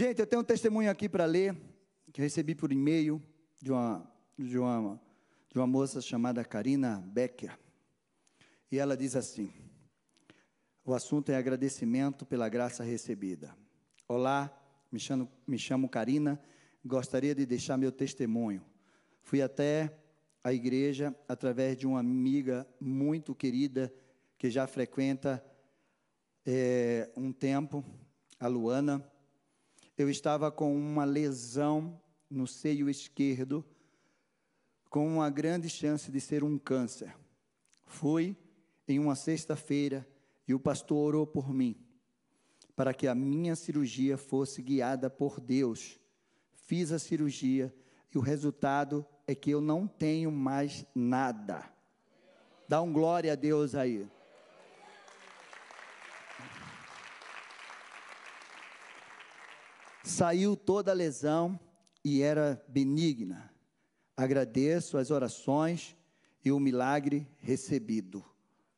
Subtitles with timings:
[0.00, 1.54] Gente, eu tenho um testemunho aqui para ler,
[2.10, 3.22] que recebi por e-mail
[3.60, 4.98] de uma, de, uma,
[5.52, 7.58] de uma moça chamada Karina Becker.
[8.72, 9.52] E ela diz assim:
[10.86, 13.54] o assunto é agradecimento pela graça recebida.
[14.08, 14.50] Olá,
[14.90, 16.40] me chamo, me chamo Karina,
[16.82, 18.64] gostaria de deixar meu testemunho.
[19.20, 19.94] Fui até
[20.42, 23.92] a igreja através de uma amiga muito querida
[24.38, 25.44] que já frequenta
[26.46, 27.84] é, um tempo,
[28.38, 29.06] a Luana.
[30.00, 33.62] Eu estava com uma lesão no seio esquerdo,
[34.88, 37.14] com uma grande chance de ser um câncer.
[37.84, 38.34] Fui
[38.88, 40.08] em uma sexta-feira
[40.48, 41.76] e o pastor orou por mim,
[42.74, 46.00] para que a minha cirurgia fosse guiada por Deus.
[46.54, 47.70] Fiz a cirurgia
[48.10, 51.70] e o resultado é que eu não tenho mais nada.
[52.66, 54.08] Dá um glória a Deus aí.
[60.10, 61.58] Saiu toda a lesão
[62.04, 63.48] e era benigna.
[64.16, 65.96] Agradeço as orações
[66.44, 68.24] e o milagre recebido.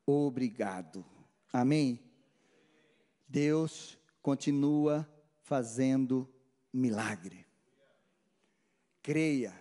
[0.04, 1.02] Obrigado.
[1.50, 1.98] Amém?
[3.26, 5.08] Deus continua
[5.40, 6.30] fazendo
[6.70, 7.46] milagre.
[9.02, 9.54] Creia,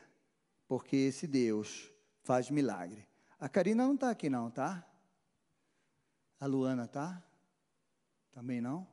[0.67, 1.89] porque esse Deus
[2.21, 3.07] faz milagre.
[3.39, 4.85] A Karina não está aqui, não, tá?
[6.37, 7.23] A Luana tá?
[8.29, 8.85] Também não?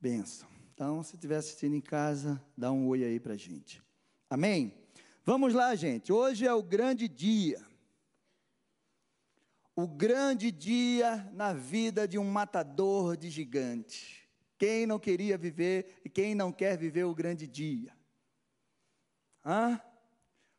[0.00, 0.48] Benção.
[0.74, 3.82] Então, se estiver assistindo em casa, dá um oi aí para gente.
[4.30, 4.72] Amém?
[5.24, 6.12] Vamos lá, gente.
[6.12, 7.68] Hoje é o grande dia
[9.80, 14.26] o grande dia na vida de um matador de gigantes.
[14.58, 17.96] Quem não queria viver e quem não quer viver o grande dia?
[19.46, 19.80] Hã?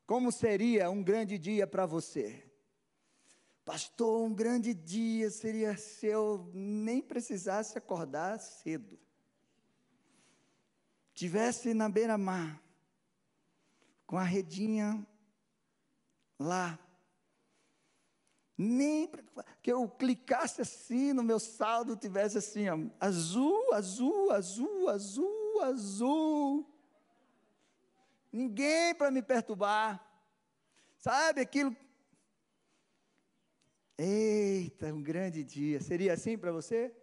[0.08, 2.50] Como seria um grande dia para você?
[3.66, 8.98] Pastor, um grande dia seria se eu nem precisasse acordar cedo.
[11.20, 12.64] Tivesse na beira-mar,
[14.08, 15.06] com a redinha
[16.40, 16.80] lá,
[18.58, 19.12] nem
[19.62, 26.74] que eu clicasse assim no meu saldo, tivesse assim, ó, azul, azul, azul, azul, azul.
[28.32, 30.02] Ninguém para me perturbar.
[31.00, 31.76] Sabe aquilo?
[33.98, 35.82] Eita, um grande dia.
[35.82, 36.96] Seria assim para você?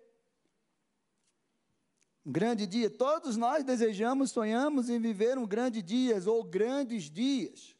[2.26, 2.90] Um grande dia.
[2.90, 7.76] Todos nós desejamos, sonhamos em viver um grande dia ou grandes dias.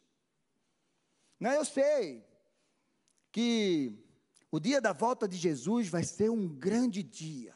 [1.37, 2.25] Não, eu sei
[3.29, 3.93] que
[4.49, 7.53] o dia da volta de Jesus vai ser um grande dia,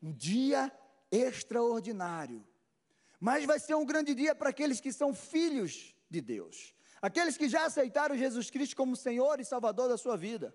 [0.00, 0.72] um dia
[1.10, 2.46] extraordinário.
[3.18, 7.48] Mas vai ser um grande dia para aqueles que são filhos de Deus, aqueles que
[7.48, 10.54] já aceitaram Jesus Cristo como Senhor e Salvador da sua vida.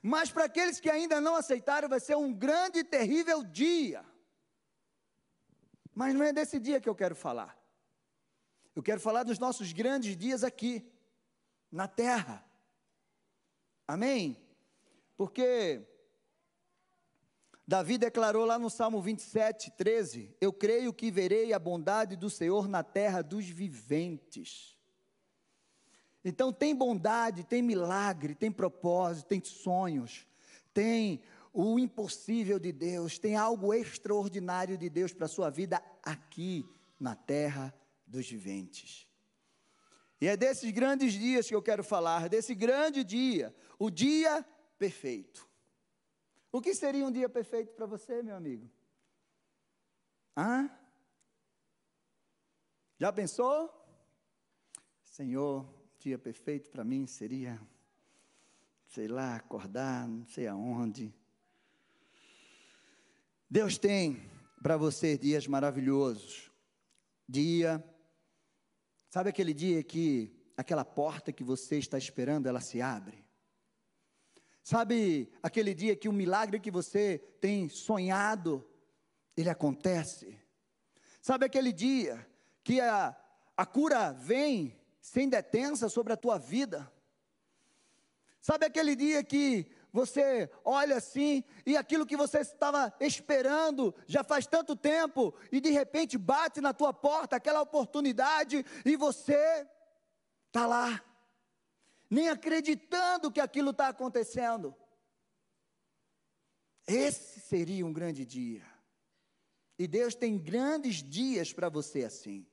[0.00, 4.04] Mas para aqueles que ainda não aceitaram, vai ser um grande e terrível dia.
[5.96, 7.58] Mas não é desse dia que eu quero falar.
[8.74, 10.86] Eu quero falar dos nossos grandes dias aqui,
[11.72, 12.44] na terra.
[13.88, 14.36] Amém?
[15.16, 15.80] Porque
[17.66, 22.68] Davi declarou lá no Salmo 27, 13: Eu creio que verei a bondade do Senhor
[22.68, 24.78] na terra dos viventes.
[26.22, 30.26] Então, tem bondade, tem milagre, tem propósito, tem sonhos,
[30.74, 31.22] tem
[31.58, 36.68] o impossível de Deus, tem algo extraordinário de Deus para a sua vida aqui
[37.00, 37.74] na terra
[38.06, 39.08] dos viventes.
[40.20, 44.44] E é desses grandes dias que eu quero falar, desse grande dia, o dia
[44.78, 45.48] perfeito.
[46.52, 48.70] O que seria um dia perfeito para você, meu amigo?
[50.36, 50.70] Hã?
[52.98, 53.72] Já pensou?
[55.02, 55.66] Senhor,
[56.00, 57.58] dia perfeito para mim seria,
[58.88, 61.14] sei lá, acordar, não sei aonde.
[63.48, 64.28] Deus tem
[64.60, 66.50] para você dias maravilhosos.
[67.28, 67.84] Dia,
[69.08, 73.24] sabe aquele dia que aquela porta que você está esperando, ela se abre?
[74.64, 78.68] Sabe aquele dia que o milagre que você tem sonhado,
[79.36, 80.36] ele acontece?
[81.22, 82.26] Sabe aquele dia
[82.64, 83.16] que a,
[83.56, 86.92] a cura vem sem detença sobre a tua vida?
[88.40, 94.46] Sabe aquele dia que você olha assim e aquilo que você estava esperando já faz
[94.46, 99.66] tanto tempo e de repente bate na tua porta aquela oportunidade e você
[100.48, 101.02] está lá
[102.10, 104.76] nem acreditando que aquilo está acontecendo.
[106.86, 108.66] Esse seria um grande dia.
[109.78, 112.46] E Deus tem grandes dias para você assim.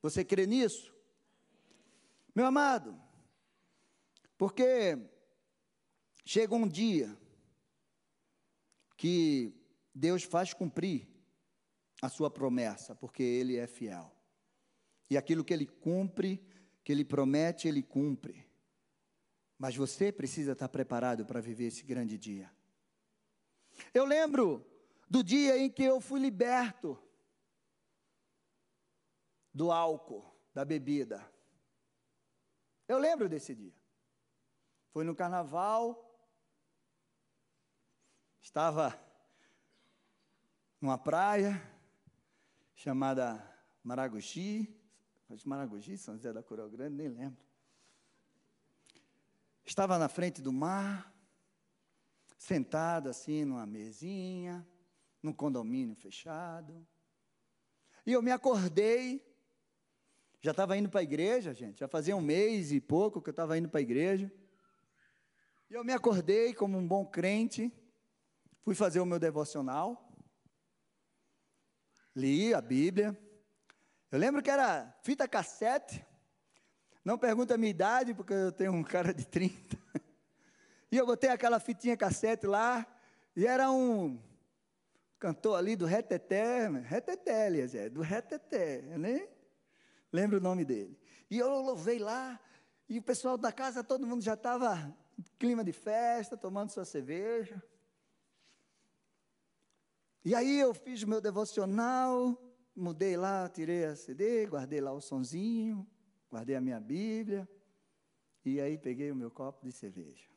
[0.00, 0.94] Você crê nisso?
[2.34, 2.98] Meu amado,
[4.38, 4.98] porque
[6.26, 7.16] chega um dia
[8.96, 9.54] que
[9.94, 11.08] Deus faz cumprir
[12.02, 14.12] a sua promessa, porque Ele é fiel.
[15.08, 16.44] E aquilo que Ele cumpre,
[16.82, 18.44] que Ele promete, Ele cumpre.
[19.56, 22.50] Mas você precisa estar preparado para viver esse grande dia.
[23.94, 24.66] Eu lembro
[25.08, 26.98] do dia em que eu fui liberto
[29.54, 31.24] do álcool, da bebida.
[32.88, 33.74] Eu lembro desse dia.
[34.90, 36.05] Foi no carnaval,
[38.46, 38.96] estava
[40.80, 41.60] numa praia
[42.76, 43.44] chamada
[43.82, 44.72] Maragogi,
[45.44, 47.44] Maragogi, São José da Coral Grande, nem lembro.
[49.64, 51.12] Estava na frente do mar,
[52.38, 54.64] sentado assim numa mesinha,
[55.20, 56.86] num condomínio fechado.
[58.06, 59.26] E eu me acordei,
[60.40, 63.32] já estava indo para a igreja, gente, já fazia um mês e pouco que eu
[63.32, 64.32] estava indo para a igreja.
[65.68, 67.72] E eu me acordei como um bom crente,
[68.66, 70.12] fui fazer o meu devocional,
[72.16, 73.16] li a Bíblia.
[74.10, 76.04] Eu lembro que era fita cassete,
[77.04, 79.78] não pergunta a minha idade, porque eu tenho um cara de 30.
[80.90, 82.84] E eu botei aquela fitinha cassete lá,
[83.36, 84.20] e era um
[85.18, 89.28] cantor ali do Reteté, Reteté, é, do Reteté, né?
[90.12, 90.98] Lembro o nome dele.
[91.30, 92.40] E eu louvei lá,
[92.88, 94.92] e o pessoal da casa, todo mundo já estava
[95.38, 97.62] clima de festa, tomando sua cerveja.
[100.26, 102.36] E aí eu fiz o meu devocional,
[102.74, 105.86] mudei lá, tirei a CD, guardei lá o sonzinho,
[106.28, 107.48] guardei a minha Bíblia,
[108.44, 110.28] e aí peguei o meu copo de cerveja.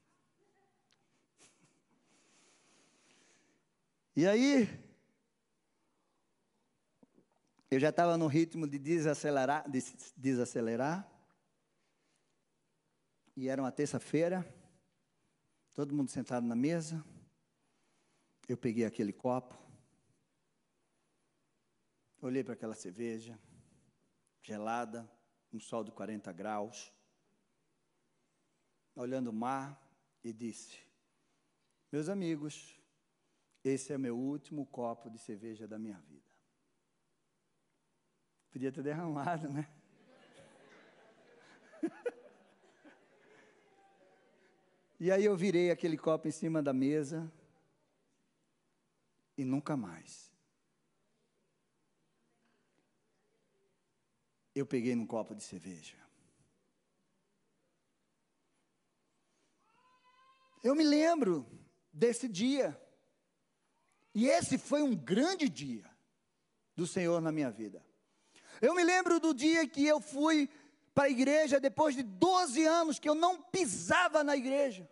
[4.15, 4.69] E aí,
[7.71, 9.81] eu já estava no ritmo de desacelerar, de
[10.15, 11.11] desacelerar.
[13.35, 14.45] E era uma terça-feira,
[15.73, 17.03] todo mundo sentado na mesa.
[18.47, 19.68] Eu peguei aquele copo,
[22.21, 23.39] olhei para aquela cerveja,
[24.41, 25.09] gelada,
[25.51, 26.93] um sol de 40 graus,
[28.95, 29.79] olhando o mar,
[30.23, 30.79] e disse:
[31.91, 32.79] Meus amigos,
[33.63, 36.27] esse é meu último copo de cerveja da minha vida.
[38.51, 39.69] Podia ter derramado, né?
[44.99, 47.31] e aí eu virei aquele copo em cima da mesa
[49.37, 50.28] e nunca mais.
[54.59, 55.95] Eu peguei num copo de cerveja.
[60.61, 61.49] Eu me lembro
[61.93, 62.77] desse dia.
[64.13, 65.89] E esse foi um grande dia
[66.75, 67.81] do Senhor na minha vida.
[68.61, 70.49] Eu me lembro do dia que eu fui
[70.93, 74.89] para a igreja depois de 12 anos que eu não pisava na igreja.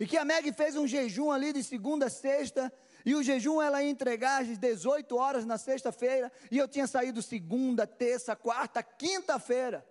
[0.00, 2.72] E que a Meg fez um jejum ali de segunda a sexta,
[3.04, 7.22] e o jejum ela ia entregar às 18 horas na sexta-feira, e eu tinha saído
[7.22, 9.86] segunda, terça, quarta, quinta-feira.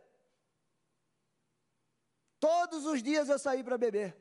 [2.40, 4.16] Todos os dias eu saí para beber.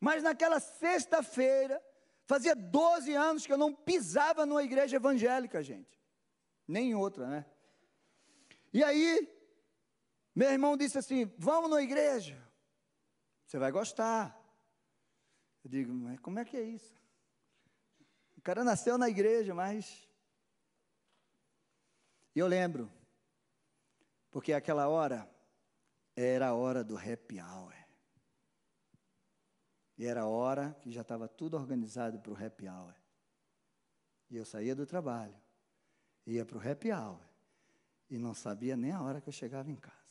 [0.00, 1.82] Mas naquela sexta-feira,
[2.26, 6.02] fazia 12 anos que eu não pisava numa igreja evangélica, gente.
[6.66, 7.46] Nem em outra, né?
[8.72, 9.28] E aí,
[10.34, 12.42] meu irmão disse assim: Vamos na igreja.
[13.46, 14.36] Você vai gostar.
[15.64, 16.94] Eu digo, mas como é que é isso?
[18.44, 20.06] Cara nasceu na igreja, mas.
[22.36, 22.92] E eu lembro,
[24.30, 25.26] porque aquela hora
[26.14, 27.74] era a hora do happy hour.
[29.96, 32.94] E era a hora que já estava tudo organizado para o happy hour.
[34.28, 35.34] E eu saía do trabalho,
[36.26, 37.20] ia para o happy hour,
[38.10, 40.04] e não sabia nem a hora que eu chegava em casa.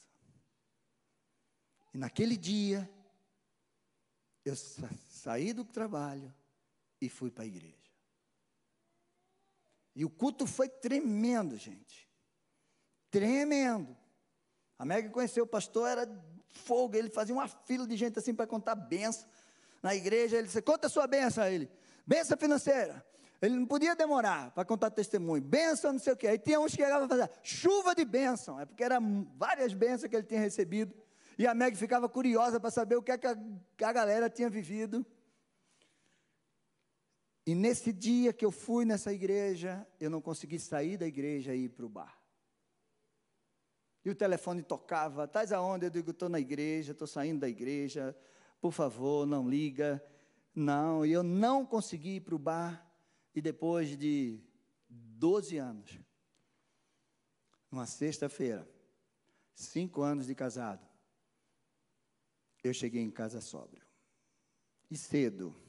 [1.94, 2.90] E naquele dia,
[4.44, 6.34] eu sa saí do trabalho
[7.00, 7.83] e fui para a igreja.
[9.96, 12.10] E o culto foi tremendo, gente.
[13.12, 13.96] Tremendo.
[14.78, 18.48] A Meg conheceu o pastor, era fogo, ele fazia uma fila de gente assim para
[18.48, 19.28] contar benção
[19.84, 21.70] na igreja, ele disse: Conta a sua benção a ele.
[22.08, 23.06] Benção financeira.
[23.42, 25.44] Ele não podia demorar para contar testemunho.
[25.44, 26.28] Benção, não sei o quê.
[26.28, 28.58] Aí tinha uns que chegavam a fazer chuva de bênção.
[28.58, 30.96] É porque eram várias bênçãos que ele tinha recebido.
[31.38, 33.38] E a Meg ficava curiosa para saber o que, é que a,
[33.76, 35.06] que a galera tinha vivido.
[37.46, 41.66] E nesse dia que eu fui nessa igreja, eu não consegui sair da igreja e
[41.66, 42.18] ir para o bar.
[44.06, 45.86] E o telefone tocava, estás aonde?
[45.86, 48.18] Eu digo, estou na igreja, estou saindo da igreja,
[48.60, 50.04] por favor, não liga.
[50.56, 52.90] Não, e eu não consegui ir para o bar.
[53.34, 54.40] E depois de
[54.90, 56.00] 12 anos,
[57.72, 58.70] numa sexta-feira,
[59.56, 60.88] cinco anos de casado,
[62.64, 63.86] eu cheguei em casa sóbrio.
[64.90, 65.63] E cedo.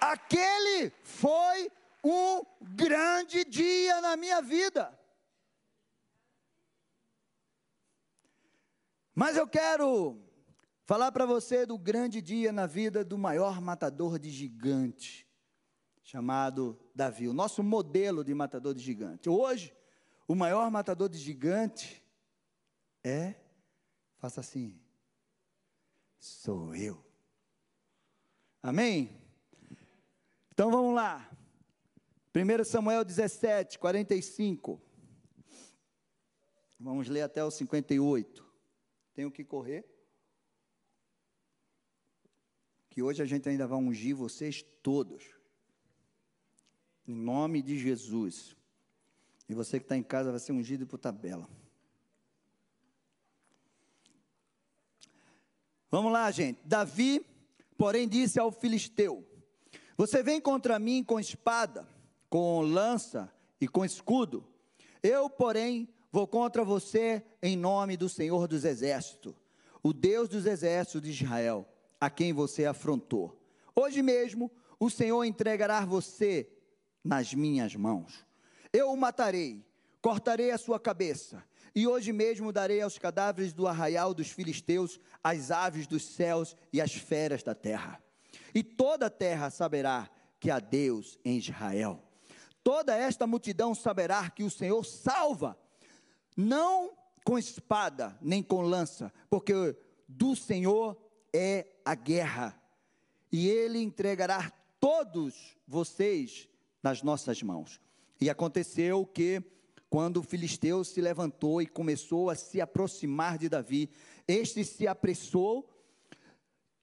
[0.00, 1.70] Aquele foi
[2.02, 4.98] um grande dia na minha vida.
[9.14, 10.18] Mas eu quero
[10.86, 15.28] falar para você do grande dia na vida do maior matador de gigante,
[16.02, 19.28] chamado Davi, o nosso modelo de matador de gigante.
[19.28, 19.76] Hoje,
[20.26, 22.02] o maior matador de gigante
[23.04, 23.34] é,
[24.16, 24.80] faça assim,
[26.18, 27.04] sou eu.
[28.62, 29.19] Amém?
[30.60, 31.26] Então vamos lá.
[32.36, 34.78] 1 Samuel 17, 45.
[36.78, 38.46] Vamos ler até o 58.
[39.14, 39.86] Tenho que correr.
[42.90, 45.24] Que hoje a gente ainda vai ungir vocês todos.
[47.08, 48.54] Em nome de Jesus.
[49.48, 51.48] E você que está em casa vai ser ungido por tabela.
[55.90, 56.60] Vamos lá, gente.
[56.66, 57.24] Davi,
[57.78, 59.26] porém, disse ao filisteu:
[60.00, 61.86] Você vem contra mim com espada
[62.30, 63.30] com lança
[63.60, 64.42] e com escudo.
[65.02, 69.34] Eu, porém, vou contra você em nome do Senhor dos Exércitos,
[69.82, 71.68] o Deus dos Exércitos de Israel,
[72.00, 73.38] a quem você afrontou.
[73.76, 76.48] Hoje mesmo o Senhor entregará você
[77.04, 78.24] nas minhas mãos.
[78.72, 79.62] Eu o matarei,
[80.00, 85.50] cortarei a sua cabeça, e hoje mesmo darei aos cadáveres do arraial dos filisteus as
[85.50, 88.02] aves dos céus e as feras da terra.
[88.54, 92.02] E toda a terra saberá que há Deus em Israel.
[92.62, 95.58] Toda esta multidão saberá que o Senhor salva,
[96.36, 96.92] não
[97.24, 99.76] com espada nem com lança, porque
[100.08, 100.96] do Senhor
[101.32, 102.60] é a guerra,
[103.30, 106.48] e Ele entregará todos vocês
[106.82, 107.80] nas nossas mãos.
[108.20, 109.42] E aconteceu que,
[109.88, 113.90] quando o filisteu se levantou e começou a se aproximar de Davi,
[114.26, 115.69] este se apressou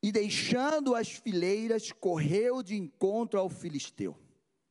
[0.01, 4.17] e, deixando as fileiras, correu de encontro ao filisteu.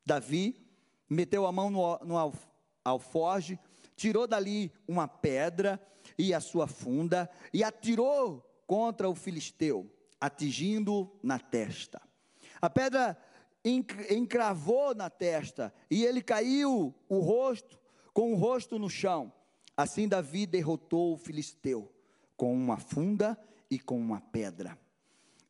[0.05, 0.65] Davi
[1.09, 2.33] meteu a mão no, no
[2.85, 3.59] alforge,
[3.97, 5.81] tirou dali uma pedra
[6.19, 9.91] e a sua funda e atirou contra o filisteu,
[10.21, 12.01] atingindo na testa.
[12.61, 13.17] A pedra
[14.11, 17.79] encravou na testa e ele caiu o rosto
[18.13, 19.33] com o rosto no chão.
[19.77, 21.93] Assim Davi derrotou o filisteu
[22.37, 23.39] com uma funda
[23.71, 24.79] e com uma pedra.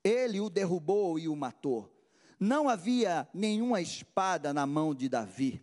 [0.06, 1.92] Ele o derrubou e o matou.
[2.38, 5.60] Não havia nenhuma espada na mão de Davi.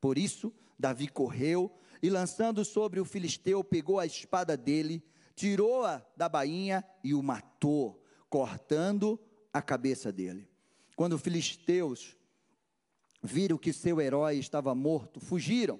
[0.00, 1.70] Por isso, Davi correu
[2.02, 8.02] e, lançando sobre o filisteu, pegou a espada dele, tirou-a da bainha e o matou,
[8.30, 9.20] cortando
[9.52, 10.48] a cabeça dele.
[10.96, 12.16] Quando os filisteus
[13.22, 15.78] viram que seu herói estava morto, fugiram.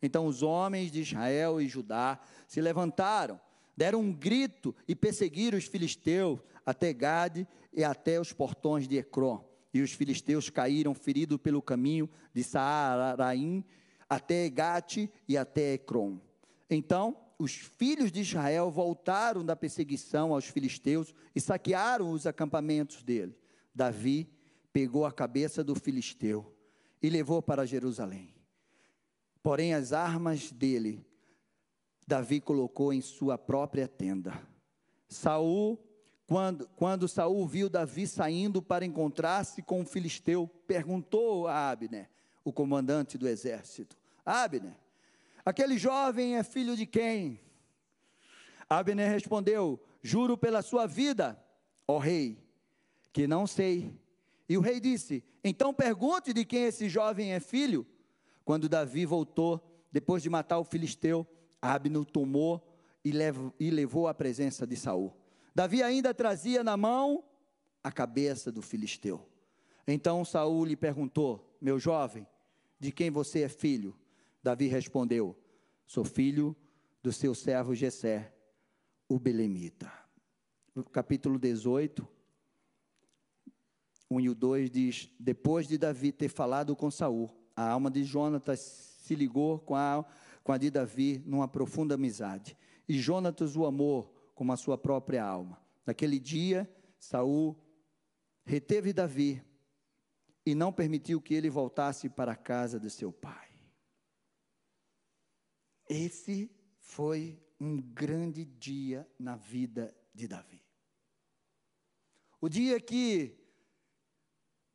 [0.00, 3.38] Então os homens de Israel e Judá se levantaram,
[3.76, 9.50] deram um grito e perseguiram os filisteus até Gade e até os portões de Ecrón
[9.72, 13.64] e os filisteus caíram feridos pelo caminho de Saaraim
[14.08, 16.18] até Gate e até Ecrom.
[16.68, 23.34] Então, os filhos de Israel voltaram da perseguição aos filisteus e saquearam os acampamentos dele.
[23.74, 24.28] Davi
[24.72, 26.54] pegou a cabeça do filisteu
[27.02, 28.34] e levou para Jerusalém.
[29.42, 31.06] Porém, as armas dele,
[32.10, 34.36] Davi colocou em sua própria tenda.
[35.08, 35.78] Saul
[36.26, 42.10] quando, quando Saul viu Davi saindo para encontrar-se com o filisteu, perguntou a Abner,
[42.44, 44.76] o comandante do exército: Abner,
[45.44, 47.40] aquele jovem é filho de quem?
[48.68, 51.40] Abner respondeu: Juro pela sua vida,
[51.86, 52.42] ó rei,
[53.12, 53.96] que não sei.
[54.48, 57.86] E o rei disse: Então pergunte de quem esse jovem é filho.
[58.44, 59.60] Quando Davi voltou,
[59.92, 61.24] depois de matar o filisteu,
[61.60, 62.66] Abner tomou
[63.04, 65.14] e levou, e levou à presença de Saul.
[65.54, 67.24] Davi ainda trazia na mão
[67.82, 69.26] a cabeça do filisteu.
[69.86, 72.26] Então Saul lhe perguntou: Meu jovem,
[72.78, 73.96] de quem você é filho?
[74.42, 75.36] Davi respondeu:
[75.86, 76.56] Sou filho
[77.02, 78.32] do seu servo Jessé,
[79.08, 79.90] o belemita.
[80.74, 82.06] No capítulo 18,
[84.10, 88.04] 1 e o 2 diz: Depois de Davi ter falado com Saul, a alma de
[88.04, 90.04] Jonatas se ligou com a,
[90.42, 92.56] com a de Davi numa profunda amizade.
[92.88, 95.60] E Jonatas o amou como a sua própria alma.
[95.86, 96.68] Naquele dia,
[96.98, 97.56] Saul
[98.44, 99.42] reteve Davi
[100.44, 103.48] e não permitiu que ele voltasse para a casa de seu pai.
[105.88, 110.64] Esse foi um grande dia na vida de Davi.
[112.40, 113.36] O dia que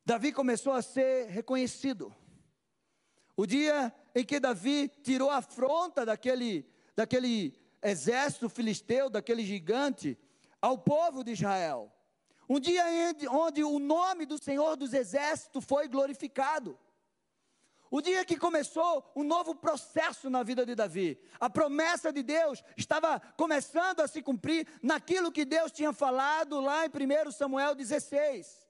[0.04, 2.14] Davi começou a ser reconhecido.
[3.36, 10.18] O dia em que Davi tirou a afronta daquele, daquele exército filisteu, daquele gigante,
[10.58, 11.92] ao povo de Israel.
[12.48, 12.82] Um dia
[13.30, 16.78] onde o nome do Senhor dos Exércitos foi glorificado.
[17.90, 21.20] O dia que começou um novo processo na vida de Davi.
[21.38, 26.86] A promessa de Deus estava começando a se cumprir naquilo que Deus tinha falado lá
[26.86, 28.66] em 1 Samuel 16.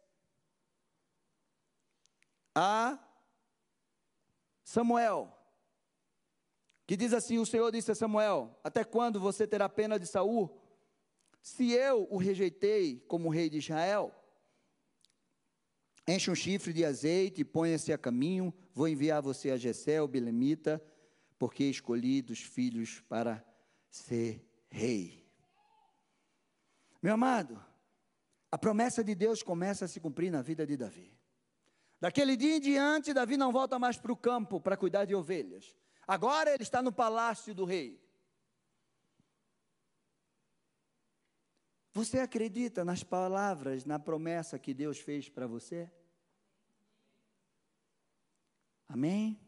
[2.52, 2.98] A
[4.64, 5.35] Samuel,
[6.86, 10.56] que diz assim: O Senhor disse a Samuel: Até quando você terá pena de Saul?
[11.42, 14.14] Se eu o rejeitei como rei de Israel,
[16.06, 18.54] enche um chifre de azeite e ponha-se a caminho.
[18.72, 20.82] Vou enviar você a Jessé, Belemita,
[21.38, 23.44] porque escolhi dos filhos para
[23.90, 25.26] ser rei.
[27.02, 27.64] Meu amado,
[28.50, 31.16] a promessa de Deus começa a se cumprir na vida de Davi.
[32.00, 35.76] Daquele dia em diante, Davi não volta mais para o campo para cuidar de ovelhas.
[36.06, 38.00] Agora ele está no palácio do rei.
[41.92, 45.90] Você acredita nas palavras, na promessa que Deus fez para você?
[48.88, 49.40] Amém?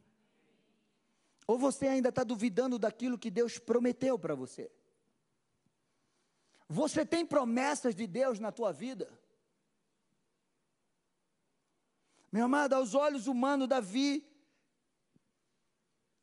[1.46, 4.70] Ou você ainda está duvidando daquilo que Deus prometeu para você?
[6.68, 9.10] Você tem promessas de Deus na tua vida?
[12.30, 14.27] Meu amado, aos olhos humanos, Davi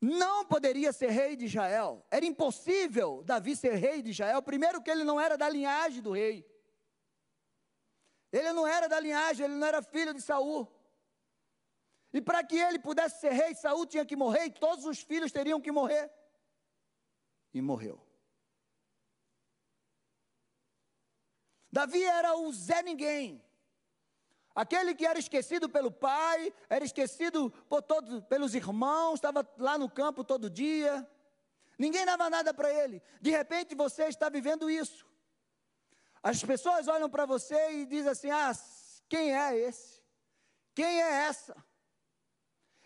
[0.06, 2.06] não poderia ser rei de Israel.
[2.10, 4.40] Era impossível Davi ser rei de Israel.
[4.40, 6.46] Primeiro que ele não era da linhagem do rei.
[8.32, 10.68] Ele não era da linhagem, ele não era filho de Saul.
[12.12, 15.32] E para que ele pudesse ser rei, Saul tinha que morrer e todos os filhos
[15.32, 16.10] teriam que morrer.
[17.52, 18.00] E morreu.
[21.70, 23.45] Davi era o Zé Ninguém.
[24.56, 29.90] Aquele que era esquecido pelo pai, era esquecido por todos, pelos irmãos, estava lá no
[29.90, 31.06] campo todo dia.
[31.78, 33.02] Ninguém dava nada para ele.
[33.20, 35.06] De repente você está vivendo isso.
[36.22, 38.50] As pessoas olham para você e dizem assim: Ah,
[39.10, 40.02] quem é esse?
[40.74, 41.54] Quem é essa?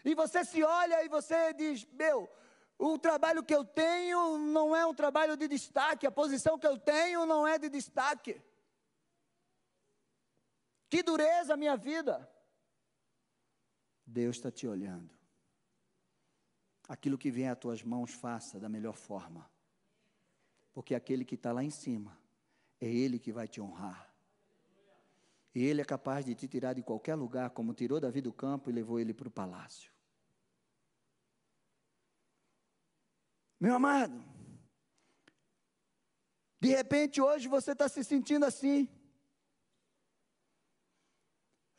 [0.05, 2.29] E você se olha e você diz: Meu,
[2.77, 6.77] o trabalho que eu tenho não é um trabalho de destaque, a posição que eu
[6.77, 8.42] tenho não é de destaque.
[10.90, 12.29] Que dureza a minha vida.
[14.05, 15.09] Deus está te olhando.
[16.88, 19.48] Aquilo que vem às tuas mãos, faça da melhor forma.
[20.72, 22.18] Porque aquele que está lá em cima,
[22.81, 24.12] é Ele que vai te honrar.
[25.55, 28.68] E Ele é capaz de te tirar de qualquer lugar, como tirou Davi do campo
[28.68, 29.92] e levou ele para o palácio.
[33.61, 34.24] Meu amado,
[36.59, 38.88] de repente hoje você está se sentindo assim.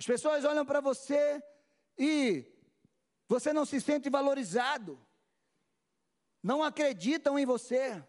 [0.02, 1.40] As pessoas olham para você
[1.96, 2.44] e
[3.28, 5.00] você não se sente valorizado,
[6.42, 8.04] não acreditam em você,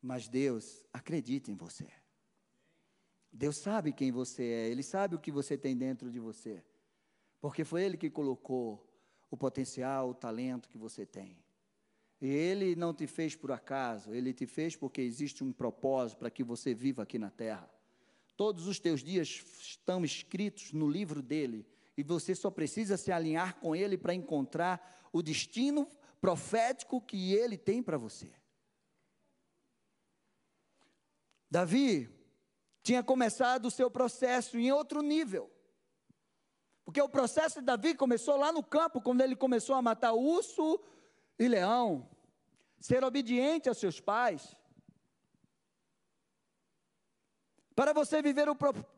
[0.00, 1.86] mas Deus acredita em você.
[3.30, 6.64] Deus sabe quem você é, Ele sabe o que você tem dentro de você,
[7.42, 8.90] porque foi Ele que colocou
[9.30, 11.44] o potencial, o talento que você tem.
[12.22, 16.30] E Ele não te fez por acaso, Ele te fez porque existe um propósito para
[16.30, 17.75] que você viva aqui na terra.
[18.36, 19.28] Todos os teus dias
[19.60, 25.08] estão escritos no livro dele, e você só precisa se alinhar com ele para encontrar
[25.12, 25.88] o destino
[26.20, 28.30] profético que ele tem para você.
[31.50, 32.10] Davi
[32.82, 35.50] tinha começado o seu processo em outro nível.
[36.84, 40.80] Porque o processo de Davi começou lá no campo, quando ele começou a matar urso
[41.38, 42.08] e leão,
[42.78, 44.54] ser obediente aos seus pais.
[47.76, 48.56] Para você viver o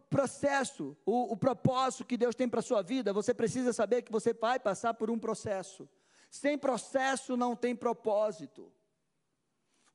[0.09, 4.13] processo, o, o propósito que Deus tem para a sua vida, você precisa saber que
[4.13, 5.89] você vai passar por um processo.
[6.31, 8.73] Sem processo não tem propósito.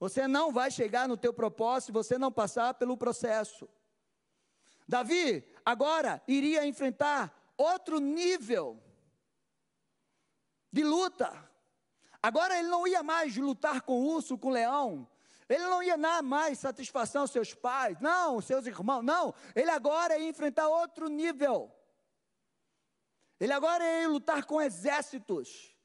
[0.02, 3.70] Você não vai chegar no teu propósito se você não passar pelo processo.
[4.86, 8.78] Davi agora iria enfrentar outro nível
[10.70, 11.32] de luta.
[12.22, 15.08] Agora ele não ia mais lutar com urso, com leão,
[15.54, 19.36] ele não ia dar mais satisfação aos seus pais, não, aos seus irmãos, não.
[19.56, 21.72] Ele agora ia enfrentar outro nível.
[23.40, 25.76] Ele agora ia lutar com exércitos.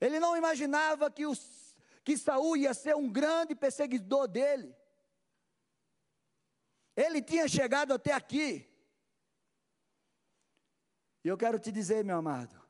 [0.00, 4.74] Ele não imaginava que, os, que Saul ia ser um grande perseguidor dele.
[6.94, 8.70] Ele tinha chegado até aqui.
[11.24, 12.62] E eu quero te dizer, meu amado,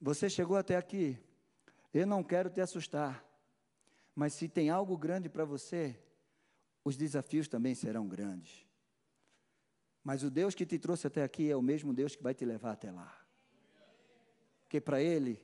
[0.00, 1.16] você chegou até aqui.
[1.94, 3.25] Eu não quero te assustar.
[4.16, 6.00] Mas se tem algo grande para você,
[6.82, 8.66] os desafios também serão grandes.
[10.02, 12.44] Mas o Deus que te trouxe até aqui é o mesmo Deus que vai te
[12.44, 13.14] levar até lá.
[14.62, 15.38] Porque para Ele,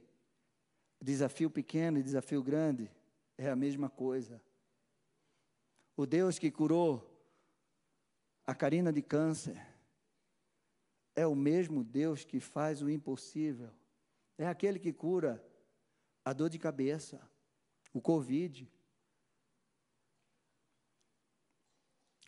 [1.00, 2.90] desafio pequeno e desafio grande
[3.36, 4.40] é a mesma coisa.
[5.94, 7.08] O Deus que curou
[8.46, 9.60] a Karina de câncer
[11.14, 13.70] é o mesmo Deus que faz o impossível.
[14.38, 15.44] É aquele que cura
[16.24, 17.20] a dor de cabeça,
[17.92, 18.70] o Covid.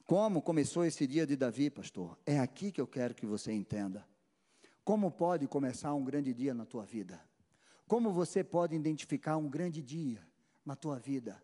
[0.06, 2.18] Como começou esse dia de Davi, pastor?
[2.26, 4.06] É aqui que eu quero que você entenda.
[4.84, 7.22] Como pode começar um grande dia na tua vida?
[7.88, 10.26] Como você pode identificar um grande dia
[10.64, 11.42] na tua vida?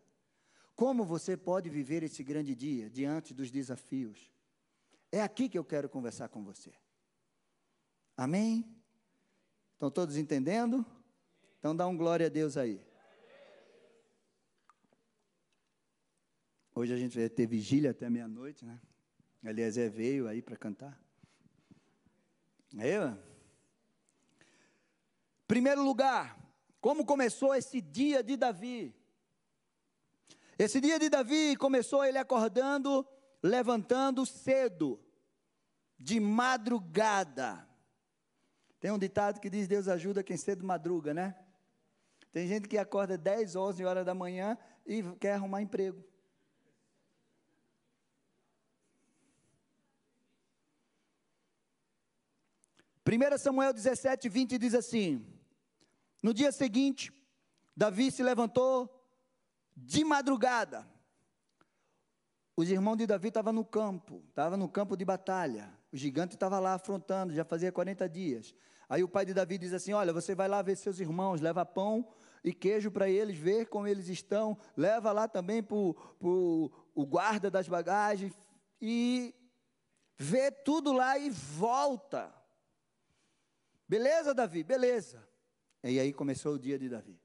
[0.75, 4.31] Como você pode viver esse grande dia diante dos desafios?
[5.11, 6.71] É aqui que eu quero conversar com você.
[8.15, 8.65] Amém?
[9.73, 10.85] Estão todos entendendo?
[11.57, 12.79] Então dá um glória a Deus aí.
[16.73, 18.79] Hoje a gente vai ter vigília até meia-noite, né?
[19.43, 20.99] Eliezer veio aí para cantar.
[22.77, 23.13] É,
[25.51, 26.39] Primeiro lugar,
[26.79, 28.95] como começou esse dia de Davi?
[30.57, 33.05] Esse dia de Davi começou ele acordando,
[33.43, 34.97] levantando cedo,
[35.99, 37.67] de madrugada.
[38.79, 41.35] Tem um ditado que diz: Deus ajuda quem cedo madruga, né?
[42.31, 46.01] Tem gente que acorda 10, 11 horas da manhã e quer arrumar emprego.
[53.11, 55.21] Primeira Samuel 17, 20 diz assim:
[56.23, 57.11] no dia seguinte,
[57.75, 58.89] Davi se levantou
[59.75, 60.87] de madrugada.
[62.55, 65.77] Os irmãos de Davi estavam no campo, estavam no campo de batalha.
[65.91, 68.55] O gigante estava lá afrontando, já fazia 40 dias.
[68.87, 71.65] Aí o pai de Davi diz assim: Olha, você vai lá ver seus irmãos, leva
[71.65, 72.07] pão
[72.41, 77.67] e queijo para eles, ver como eles estão, leva lá também para o guarda das
[77.67, 78.31] bagagens
[78.81, 79.35] e
[80.17, 82.39] vê tudo lá e volta.
[83.91, 84.63] Beleza, Davi?
[84.63, 85.21] Beleza.
[85.83, 87.19] E aí começou o dia de Davi.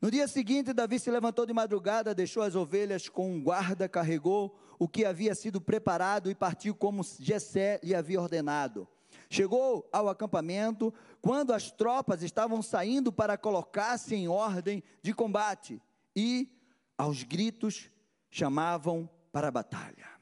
[0.00, 4.58] No dia seguinte, Davi se levantou de madrugada, deixou as ovelhas com um guarda, carregou
[4.76, 8.88] o que havia sido preparado e partiu como Jessé lhe havia ordenado.
[9.28, 15.80] Chegou ao acampamento quando as tropas estavam saindo para colocar-se em ordem de combate
[16.16, 16.50] e,
[16.98, 17.88] aos gritos,
[18.28, 20.19] chamavam para a batalha.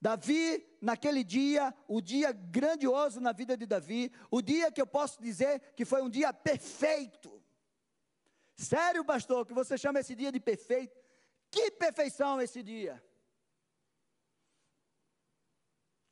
[0.00, 5.20] Davi, naquele dia, o dia grandioso na vida de Davi, o dia que eu posso
[5.20, 7.42] dizer que foi um dia perfeito.
[8.54, 10.96] Sério, pastor, que você chama esse dia de perfeito?
[11.50, 13.02] Que perfeição esse dia!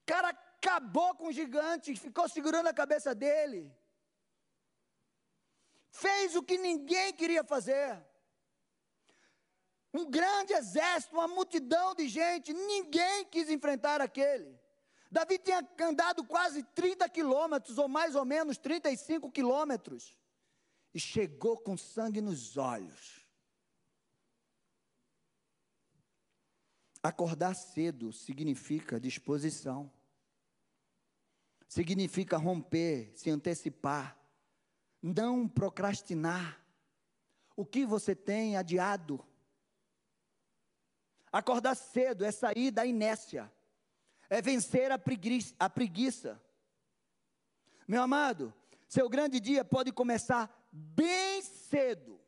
[0.06, 3.72] Cara acabou com o gigante, ficou segurando a cabeça dele.
[5.90, 8.04] Fez o que ninguém queria fazer
[9.94, 14.58] um grande exército, uma multidão de gente, ninguém quis enfrentar aquele.
[15.08, 20.18] Davi tinha andado quase 30 quilômetros, ou mais ou menos 35 quilômetros,
[20.92, 23.24] e chegou com sangue nos olhos.
[27.00, 29.92] Acordar cedo significa disposição,
[31.68, 34.18] significa romper, se antecipar,
[35.00, 36.60] não procrastinar.
[37.54, 39.24] O que você tem adiado?
[41.34, 43.52] Acordar cedo é sair da inércia,
[44.30, 45.52] é vencer a preguiça.
[45.58, 46.40] A preguiça.
[47.88, 48.54] Meu amado,
[48.86, 52.20] seu grande dia pode começar bem cedo.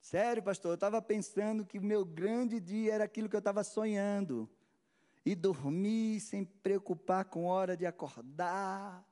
[0.00, 4.50] Sério, pastor, eu estava pensando que meu grande dia era aquilo que eu estava sonhando.
[5.24, 9.08] E dormir sem preocupar com hora de acordar,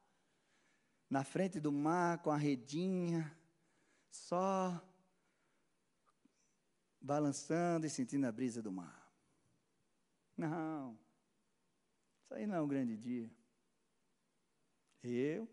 [1.09, 3.33] na frente do mar com a redinha,
[4.11, 4.83] só
[7.03, 9.13] balançando e sentindo a brisa do mar.
[10.37, 10.99] Não,
[12.23, 13.31] isso aí não é um grande dia.
[15.03, 15.49] Eu.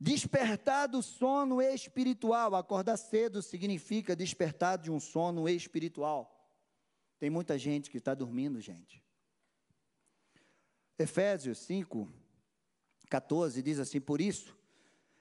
[0.00, 2.54] Despertar do sono espiritual.
[2.56, 6.50] Acordar cedo significa despertar de um sono espiritual.
[7.20, 9.00] Tem muita gente que está dormindo, gente.
[10.98, 12.08] Efésios 5,
[13.08, 14.56] 14 diz assim: Por isso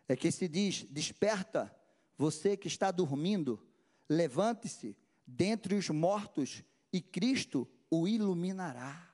[0.07, 1.71] é que se diz: desperta
[2.17, 3.65] você que está dormindo,
[4.09, 9.11] levante-se dentre os mortos e Cristo o iluminará.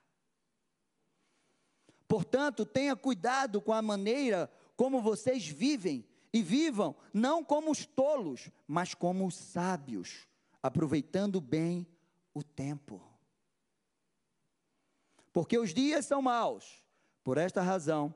[2.07, 8.49] Portanto, tenha cuidado com a maneira como vocês vivem e vivam não como os tolos,
[8.67, 10.27] mas como os sábios,
[10.61, 11.87] aproveitando bem
[12.33, 13.01] o tempo.
[15.33, 16.83] Porque os dias são maus.
[17.23, 18.13] Por esta razão,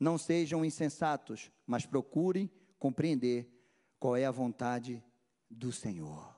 [0.00, 3.57] não sejam insensatos, mas procurem compreender
[3.98, 5.02] qual é a vontade
[5.50, 6.36] do Senhor.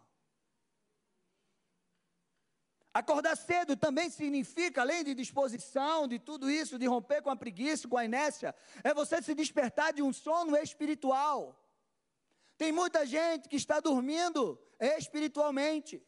[2.93, 7.87] Acordar cedo também significa, além de disposição, de tudo isso, de romper com a preguiça,
[7.87, 11.57] com a inércia, é você se despertar de um sono espiritual.
[12.59, 16.03] Tem muita gente que está dormindo espiritualmente.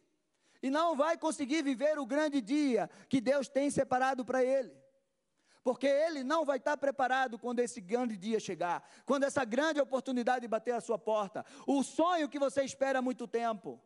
[0.64, 4.72] e não vai conseguir viver o grande dia que Deus tem separado para ele.
[5.62, 10.48] Porque ele não vai estar preparado quando esse grande dia chegar, quando essa grande oportunidade
[10.48, 13.80] bater a sua porta, o sonho que você espera há muito tempo.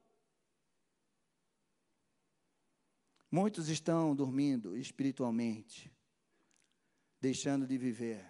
[3.30, 5.92] Muitos estão dormindo espiritualmente,
[7.20, 8.24] deixando de viver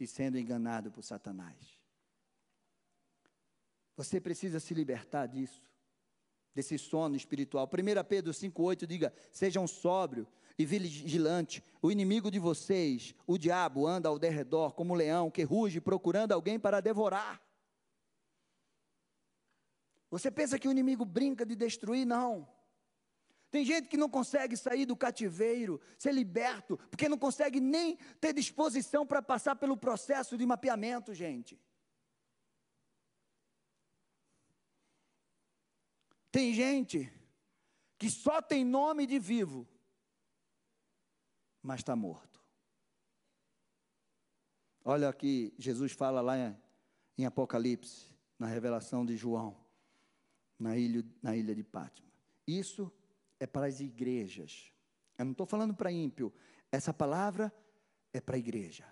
[0.00, 1.78] e sendo enganado por Satanás.
[3.96, 5.62] Você precisa se libertar disso,
[6.52, 7.68] desse sono espiritual.
[7.68, 10.26] 1 Pedro 5,8 diga: sejam sóbrios
[10.58, 11.62] e vigilantes.
[11.82, 16.32] O inimigo de vocês, o diabo, anda ao derredor como um leão que ruge procurando
[16.32, 17.42] alguém para devorar.
[20.10, 22.06] Você pensa que o inimigo brinca de destruir?
[22.06, 22.48] Não.
[23.50, 28.32] Tem gente que não consegue sair do cativeiro, ser liberto, porque não consegue nem ter
[28.32, 31.60] disposição para passar pelo processo de mapeamento, gente.
[36.32, 37.12] Tem gente
[37.96, 39.68] que só tem nome de vivo,
[41.64, 42.44] mas está morto.
[44.84, 46.56] Olha aqui, Jesus fala lá em,
[47.16, 49.56] em Apocalipse, na revelação de João,
[50.58, 52.12] na ilha, na ilha de Pátima.
[52.46, 52.92] Isso
[53.40, 54.70] é para as igrejas.
[55.16, 56.30] Eu não estou falando para ímpio.
[56.70, 57.50] Essa palavra
[58.12, 58.84] é para a igreja.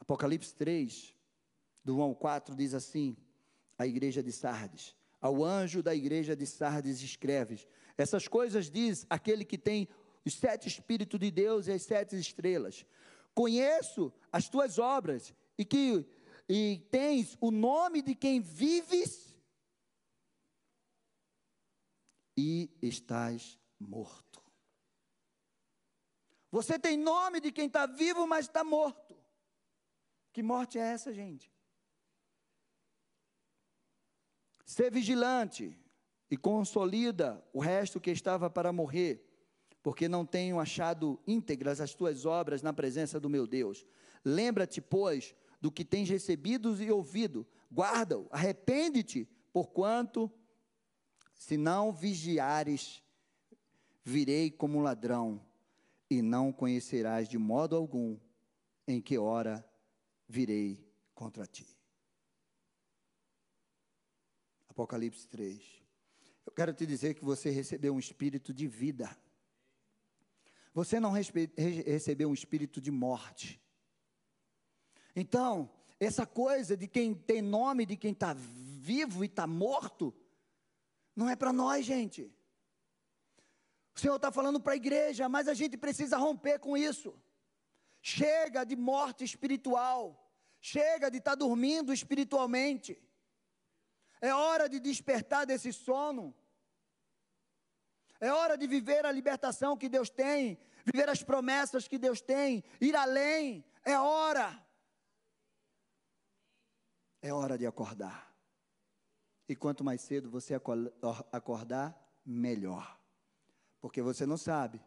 [0.00, 1.14] Apocalipse 3,
[1.84, 3.16] do 1 ao 4, diz assim:
[3.78, 4.96] a igreja de Sardes.
[5.20, 9.88] Ao anjo da igreja de Sardes escreves: Essas coisas diz aquele que tem
[10.26, 12.84] os sete Espíritos de Deus e as sete estrelas.
[13.32, 16.04] Conheço as tuas obras e que
[16.48, 19.36] e tens o nome de quem vives
[22.36, 24.42] e estás morto.
[26.50, 29.16] Você tem nome de quem está vivo, mas está morto.
[30.32, 31.52] Que morte é essa, gente?
[34.64, 35.76] Ser vigilante
[36.30, 39.24] e consolida o resto que estava para morrer,
[39.86, 43.86] porque não tenho achado íntegras as tuas obras na presença do meu Deus.
[44.24, 50.28] Lembra-te, pois, do que tens recebido e ouvido, guarda-o, arrepende-te, porquanto,
[51.32, 53.00] se não vigiares,
[54.02, 55.40] virei como ladrão,
[56.10, 58.18] e não conhecerás de modo algum
[58.88, 59.64] em que hora
[60.28, 61.78] virei contra ti.
[64.68, 65.62] Apocalipse 3.
[66.44, 69.16] Eu quero te dizer que você recebeu um espírito de vida.
[70.76, 73.58] Você não recebeu um espírito de morte.
[75.14, 80.14] Então, essa coisa de quem tem nome, de quem está vivo e está morto,
[81.16, 82.30] não é para nós, gente.
[83.94, 87.18] O Senhor está falando para a igreja, mas a gente precisa romper com isso.
[88.02, 90.30] Chega de morte espiritual.
[90.60, 93.02] Chega de estar tá dormindo espiritualmente.
[94.20, 96.34] É hora de despertar desse sono.
[98.20, 102.64] É hora de viver a libertação que Deus tem, viver as promessas que Deus tem,
[102.80, 103.64] ir além.
[103.84, 104.62] É hora.
[107.20, 108.34] É hora de acordar.
[109.48, 110.54] E quanto mais cedo você
[111.32, 112.98] acordar, melhor.
[113.80, 114.82] Porque você não sabe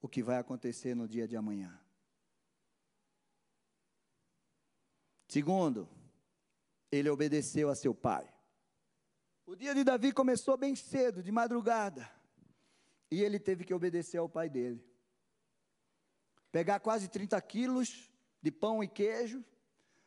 [0.00, 1.78] o que vai acontecer no dia de amanhã.
[5.28, 5.88] Segundo,
[6.90, 8.30] ele obedeceu a seu pai.
[9.46, 12.10] O dia de Davi começou bem cedo, de madrugada.
[13.12, 14.82] E ele teve que obedecer ao pai dele.
[16.50, 19.44] Pegar quase 30 quilos de pão e queijo.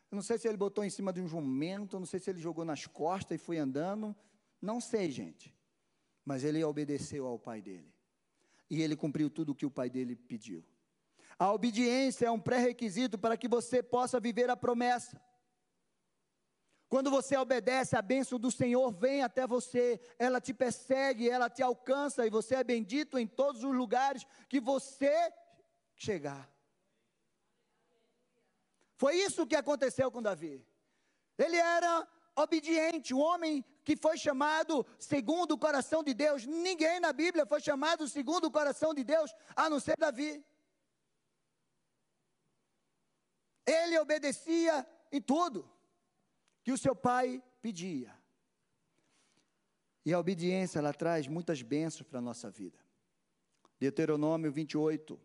[0.10, 2.66] Não sei se ele botou em cima de um jumento, não sei se ele jogou
[2.66, 4.16] nas costas e foi andando.
[4.60, 5.56] Não sei, gente.
[6.26, 7.94] Mas ele obedeceu ao pai dele.
[8.72, 10.66] E ele cumpriu tudo o que o pai dele pediu.
[11.38, 15.22] A obediência é um pré-requisito para que você possa viver a promessa.
[16.88, 21.64] Quando você obedece, a bênção do Senhor vem até você, ela te persegue, ela te
[21.64, 25.34] alcança e você é bendito em todos os lugares que você
[25.96, 26.50] chegar.
[28.98, 30.66] Foi isso que aconteceu com Davi.
[31.38, 36.46] Ele era obediente, o homem que foi chamado segundo o coração de Deus.
[36.46, 40.46] Ninguém na Bíblia foi chamado segundo o coração de Deus, a não ser Davi.
[43.66, 45.75] Ele obedecia em tudo
[46.66, 48.12] que o seu pai pedia.
[50.04, 52.80] E a obediência, ela traz muitas bênçãos para a nossa vida.
[53.80, 55.20] Deuteronômio 28,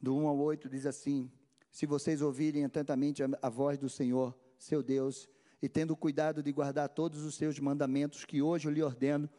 [0.00, 1.30] do 1 ao 8, diz assim:
[1.70, 5.28] Se vocês ouvirem atentamente a, a voz do Senhor, seu Deus,
[5.62, 9.30] e tendo cuidado de guardar todos os seus mandamentos que hoje eu lhe ordeno,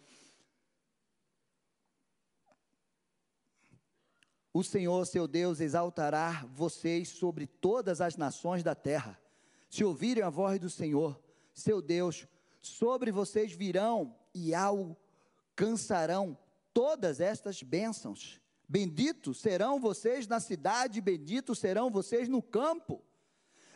[4.53, 9.19] O Senhor, seu Deus, exaltará vocês sobre todas as nações da terra.
[9.67, 11.19] Se ouvirem a voz do Senhor,
[11.51, 12.27] seu Deus,
[12.61, 16.37] sobre vocês virão e alcançarão
[16.71, 18.39] todas estas bênçãos.
[18.69, 23.03] Benditos serão vocês na cidade, benditos serão vocês no campo.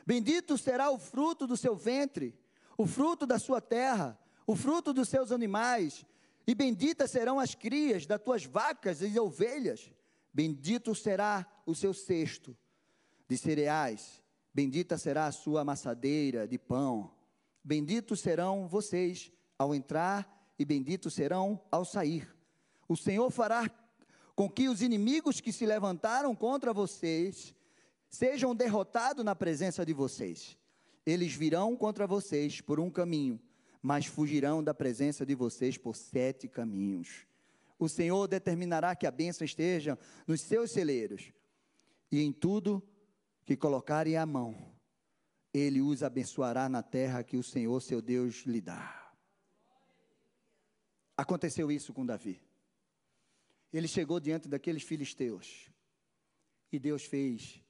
[0.05, 2.39] Bendito será o fruto do seu ventre,
[2.77, 6.05] o fruto da sua terra, o fruto dos seus animais,
[6.45, 9.91] e benditas serão as crias das tuas vacas e ovelhas.
[10.33, 12.55] Bendito será o seu cesto
[13.27, 17.11] de cereais, bendita será a sua amassadeira de pão.
[17.63, 22.33] Benditos serão vocês ao entrar e benditos serão ao sair.
[22.87, 23.69] O Senhor fará
[24.35, 27.53] com que os inimigos que se levantaram contra vocês
[28.09, 30.57] sejam derrotados na presença de vocês.
[31.05, 33.39] Eles virão contra vocês por um caminho,
[33.81, 37.25] mas fugirão da presença de vocês por sete caminhos.
[37.79, 41.31] O Senhor determinará que a bênção esteja nos seus celeiros,
[42.11, 42.81] e em tudo
[43.45, 44.75] que colocarem a mão,
[45.53, 49.13] Ele os abençoará na terra que o Senhor, seu Deus, lhe dá.
[51.15, 52.41] Aconteceu isso com Davi.
[53.71, 55.69] Ele chegou diante daqueles filisteus,
[56.71, 57.61] e Deus fez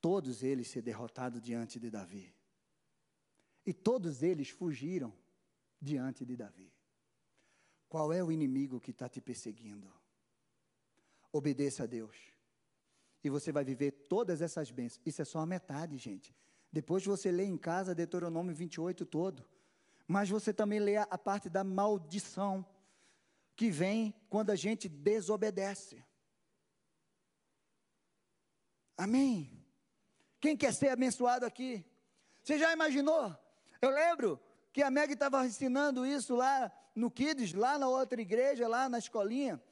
[0.00, 2.34] todos eles ser derrotados diante de Davi.
[3.66, 5.12] E todos eles fugiram
[5.80, 6.72] diante de Davi.
[7.88, 9.90] Qual é o inimigo que está te perseguindo?
[11.32, 12.16] Obedeça a Deus.
[13.24, 15.00] E você vai viver todas essas bênçãos.
[15.04, 16.34] Isso é só a metade, gente.
[16.70, 19.44] Depois você lê em casa Deuteronômio 28 todo.
[20.06, 22.64] Mas você também lê a parte da maldição
[23.56, 26.04] que vem quando a gente desobedece.
[28.96, 29.64] Amém?
[30.40, 31.84] Quem quer ser abençoado aqui?
[32.42, 33.36] Você já imaginou?
[33.80, 34.40] Eu lembro
[34.72, 38.98] que a Meg estava ensinando isso lá no Kids, lá na outra igreja, lá na
[38.98, 39.62] escolinha,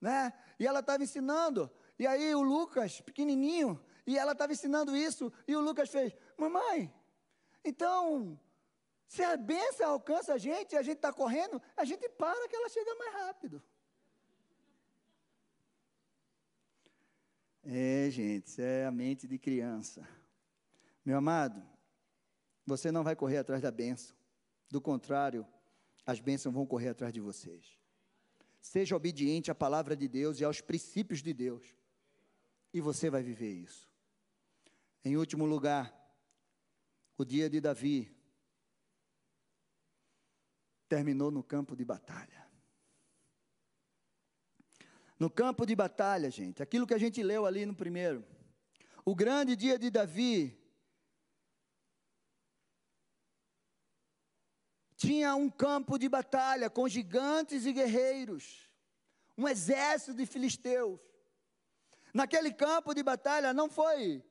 [0.00, 0.32] né?
[0.58, 1.70] E ela estava ensinando.
[1.98, 6.92] E aí o Lucas, pequenininho, e ela estava ensinando isso, e o Lucas fez: Mamãe,
[7.64, 8.38] então,
[9.08, 12.68] se a bênção alcança a gente a gente está correndo, a gente para que ela
[12.68, 13.62] chega mais rápido.
[17.64, 20.08] É, gente, isso é a mente de criança.
[21.04, 21.60] Meu amado,
[22.64, 24.15] você não vai correr atrás da bênção.
[24.70, 25.46] Do contrário,
[26.04, 27.78] as bênçãos vão correr atrás de vocês.
[28.60, 31.64] Seja obediente à palavra de Deus e aos princípios de Deus.
[32.72, 33.88] E você vai viver isso.
[35.04, 35.94] Em último lugar,
[37.16, 38.14] o dia de Davi
[40.88, 42.46] terminou no campo de batalha.
[45.18, 48.24] No campo de batalha, gente, aquilo que a gente leu ali no primeiro.
[49.04, 50.58] O grande dia de Davi
[54.96, 58.70] tinha um campo de batalha com gigantes e guerreiros,
[59.36, 60.98] um exército de filisteus.
[62.14, 64.24] Naquele campo de batalha não foi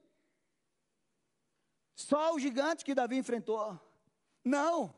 [1.94, 3.80] só o gigante que Davi enfrentou.
[4.44, 4.94] Não.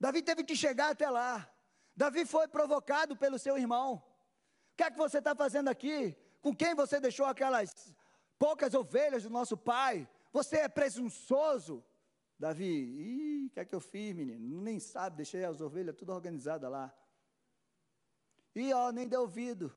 [0.00, 1.48] Davi teve que chegar até lá.
[1.96, 3.94] Davi foi provocado pelo seu irmão.
[3.94, 6.16] O que é que você está fazendo aqui?
[6.40, 7.92] Com quem você deixou aquelas
[8.38, 10.08] poucas ovelhas do nosso pai?
[10.32, 11.84] Você é presunçoso.
[12.38, 14.62] Davi, o que é que eu fiz, menino?
[14.62, 16.94] Nem sabe, deixei as ovelhas tudo organizadas lá.
[18.54, 19.76] E ó, nem deu ouvido.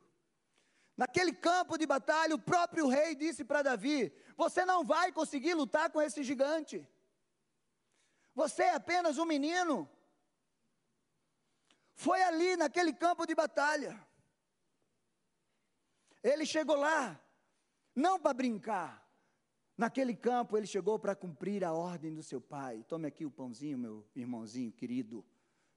[0.96, 5.90] Naquele campo de batalha, o próprio rei disse para Davi: Você não vai conseguir lutar
[5.90, 6.88] com esse gigante.
[8.36, 9.90] Você é apenas um menino.
[11.96, 14.00] Foi ali, naquele campo de batalha.
[16.24, 17.20] Ele chegou lá,
[17.96, 19.01] não para brincar,
[19.82, 22.86] Naquele campo ele chegou para cumprir a ordem do seu pai.
[22.88, 25.26] Tome aqui o pãozinho, meu irmãozinho querido.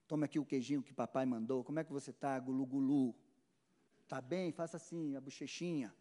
[0.07, 1.63] Tome aqui o queijinho que papai mandou.
[1.63, 3.15] Como é que você está, gulu-gulu?
[4.03, 4.51] Está bem?
[4.51, 5.91] Faça assim, a bochechinha.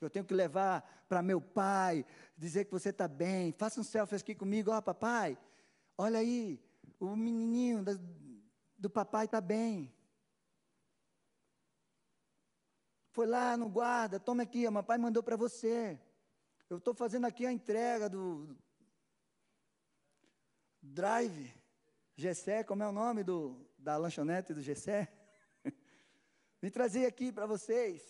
[0.00, 3.52] Eu tenho que levar para meu pai, dizer que você está bem.
[3.52, 4.70] Faça um selfie aqui comigo.
[4.70, 5.36] Ó, oh, papai,
[5.98, 6.58] olha aí,
[6.98, 8.00] o menininho do,
[8.78, 9.92] do papai está bem.
[13.10, 16.00] Foi lá no guarda, tome aqui, o papai mandou para você.
[16.70, 18.56] Eu estou fazendo aqui a entrega do
[20.80, 21.52] Drive
[22.14, 25.12] Gessé, como é o nome do, da lanchonete do Gessé?
[26.62, 28.00] Me trazer aqui para vocês.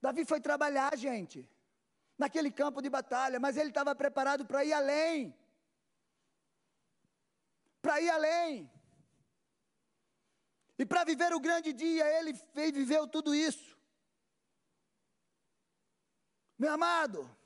[0.00, 1.50] Davi foi trabalhar, gente,
[2.16, 5.36] naquele campo de batalha, mas ele estava preparado para ir além.
[7.82, 8.70] Para ir além.
[10.78, 12.32] E para viver o grande dia, ele
[12.70, 13.76] viveu tudo isso.
[16.56, 17.39] Meu amado,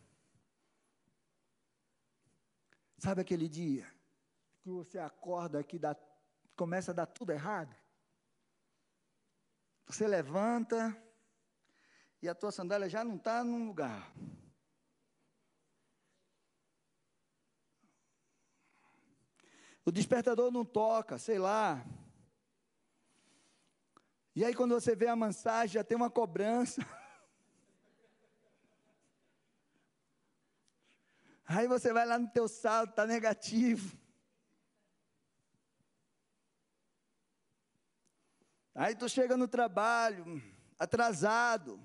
[3.05, 3.87] Sabe aquele dia
[4.63, 5.95] que você acorda que dá,
[6.57, 7.77] começa a dar tudo errado?
[9.85, 10.97] Você levanta
[12.23, 14.11] e a tua sandália já não está num lugar.
[19.85, 21.85] O despertador não toca, sei lá.
[24.35, 26.81] E aí, quando você vê a mensagem, já tem uma cobrança.
[31.47, 33.97] Aí você vai lá no teu saldo, está negativo.
[38.75, 40.43] Aí tu chega no trabalho,
[40.79, 41.79] atrasado.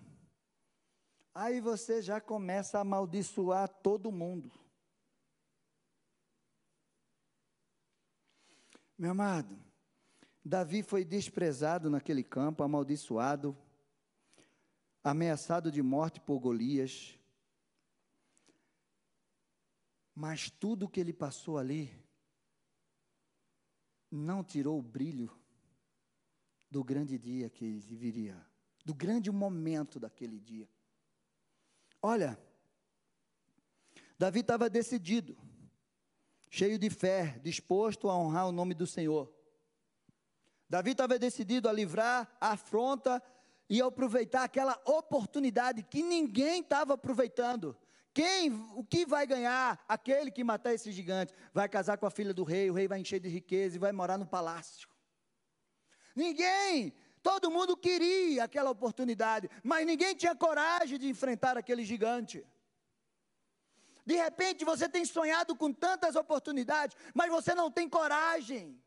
[1.35, 4.51] Aí você já começa a amaldiçoar todo mundo.
[8.97, 9.57] Meu amado,
[10.43, 13.55] Davi foi desprezado naquele campo, amaldiçoado,
[15.03, 17.18] ameaçado de morte por Golias.
[20.19, 21.97] Mas tudo que ele passou ali
[24.11, 25.31] não tirou o brilho
[26.69, 28.45] do grande dia que ele viria,
[28.83, 30.69] do grande momento daquele dia.
[32.01, 32.37] Olha,
[34.17, 35.37] Davi estava decidido,
[36.49, 39.33] cheio de fé, disposto a honrar o nome do Senhor.
[40.67, 43.23] Davi estava decidido a livrar a afronta
[43.69, 47.73] e aproveitar aquela oportunidade que ninguém estava aproveitando.
[48.19, 49.81] Quem, o que vai ganhar?
[49.87, 51.33] Aquele que matar esse gigante.
[51.53, 53.93] Vai casar com a filha do rei, o rei vai encher de riqueza e vai
[53.93, 54.89] morar no palácio.
[56.13, 56.93] Ninguém,
[57.23, 62.45] todo mundo queria aquela oportunidade, mas ninguém tinha coragem de enfrentar aquele gigante.
[64.05, 68.83] De repente você tem sonhado com tantas oportunidades, mas você não tem coragem.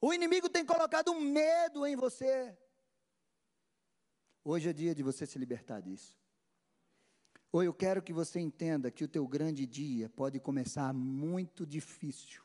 [0.00, 2.56] O inimigo tem colocado um medo em você.
[4.44, 6.23] Hoje é dia de você se libertar disso.
[7.54, 12.42] Ou eu quero que você entenda que o teu grande dia pode começar muito difícil.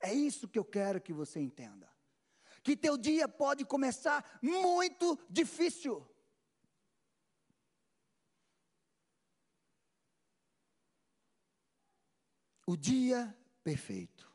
[0.00, 1.88] É isso que eu quero que você entenda.
[2.60, 6.04] Que teu dia pode começar muito difícil.
[12.66, 13.32] O dia
[13.62, 14.28] perfeito.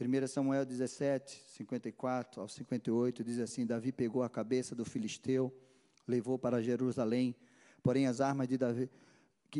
[0.00, 5.54] 1 Samuel 17, 54 ao 58 diz assim: Davi pegou a cabeça do filisteu
[6.08, 7.36] levou para Jerusalém.
[7.82, 8.90] Porém, as armas de Davi,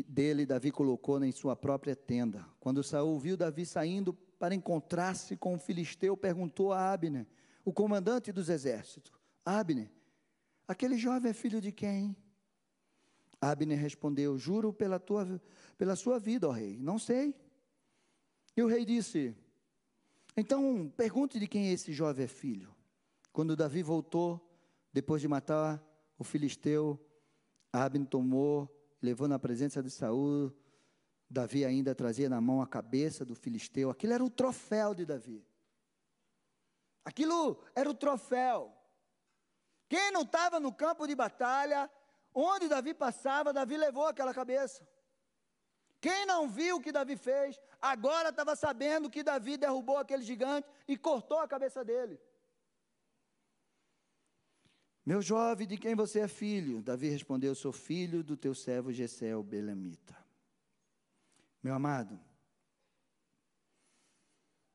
[0.07, 2.45] dele Davi colocou em sua própria tenda.
[2.59, 7.25] Quando Saul viu Davi saindo para encontrar-se com o filisteu, perguntou a Abner,
[7.63, 9.13] o comandante dos exércitos:
[9.45, 9.89] Abner,
[10.67, 12.15] aquele jovem é filho de quem?
[13.41, 15.41] Abner respondeu: Juro pela, tua,
[15.77, 17.33] pela sua vida, ó rei, não sei.
[18.55, 19.35] E o rei disse:
[20.35, 22.75] Então pergunte de quem esse jovem é filho.
[23.31, 24.45] Quando Davi voltou,
[24.91, 25.81] depois de matar
[26.19, 26.99] o filisteu,
[27.71, 28.69] Abner tomou,
[29.01, 30.53] levou na presença de Saul.
[31.29, 33.89] Davi ainda trazia na mão a cabeça do filisteu.
[33.89, 35.47] Aquilo era o troféu de Davi.
[37.05, 38.75] Aquilo era o troféu.
[39.87, 41.89] Quem não estava no campo de batalha,
[42.33, 44.85] onde Davi passava, Davi levou aquela cabeça.
[46.01, 50.67] Quem não viu o que Davi fez, agora estava sabendo que Davi derrubou aquele gigante
[50.87, 52.19] e cortou a cabeça dele.
[55.09, 56.83] Meu jovem, de quem você é filho?
[56.83, 60.15] Davi respondeu: Sou filho do teu servo Gesel Belemita.
[61.63, 62.19] Meu amado,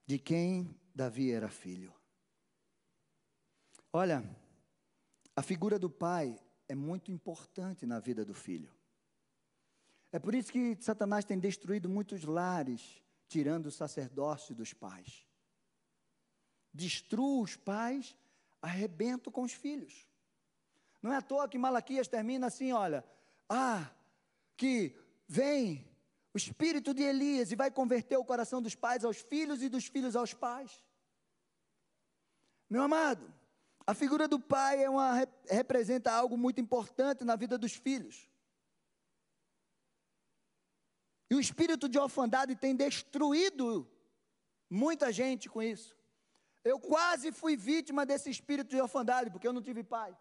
[0.04, 1.94] de quem Davi era filho?
[3.92, 4.28] Olha,
[5.36, 8.74] a figura do pai é muito importante na vida do filho.
[10.10, 15.28] É por isso que Satanás tem destruído muitos lares, tirando o sacerdócio dos pais.
[16.72, 18.16] Destrua os pais,
[18.60, 20.12] arrebento com os filhos.
[21.04, 23.04] Não é à toa que Malaquias termina assim: olha,
[23.46, 23.90] ah,
[24.56, 24.96] que
[25.28, 25.86] vem
[26.32, 29.84] o espírito de Elias e vai converter o coração dos pais aos filhos e dos
[29.86, 30.82] filhos aos pais.
[32.70, 33.30] Meu amado,
[33.86, 38.26] a figura do pai é uma, representa algo muito importante na vida dos filhos.
[41.28, 43.86] E o espírito de orfandade tem destruído
[44.70, 45.94] muita gente com isso.
[46.64, 50.16] Eu quase fui vítima desse espírito de orfandade, porque eu não tive pai.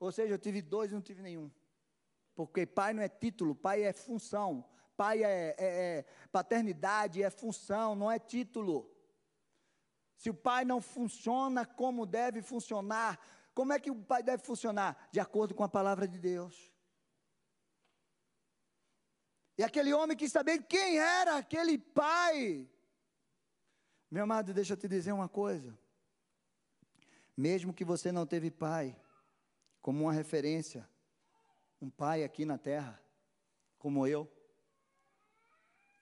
[0.00, 1.50] Ou seja, eu tive dois e não tive nenhum.
[2.34, 4.64] Porque pai não é título, pai é função.
[4.96, 8.90] Pai é, é, é paternidade, é função, não é título.
[10.16, 13.20] Se o pai não funciona como deve funcionar,
[13.54, 15.08] como é que o pai deve funcionar?
[15.12, 16.72] De acordo com a palavra de Deus.
[19.58, 22.66] E aquele homem quis saber quem era aquele pai.
[24.10, 25.78] Meu amado, deixa eu te dizer uma coisa.
[27.36, 28.98] Mesmo que você não teve pai,
[29.80, 30.88] como uma referência,
[31.80, 33.00] um pai aqui na terra,
[33.78, 34.30] como eu,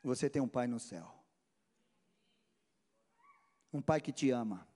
[0.02, 1.14] você tem um pai no céu.
[3.72, 4.66] Um pai que te ama.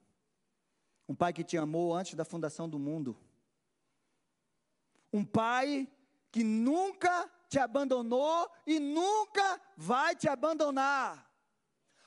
[1.09, 3.19] Um pai que te amou antes da fundação do mundo.
[5.13, 5.89] Um pai
[6.31, 11.31] que nunca te abandonou e nunca vai te abandonar.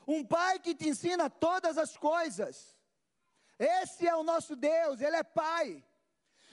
[0.07, 2.75] Um pai que te ensina todas as coisas.
[3.57, 5.83] Esse é o nosso Deus, Ele é Pai.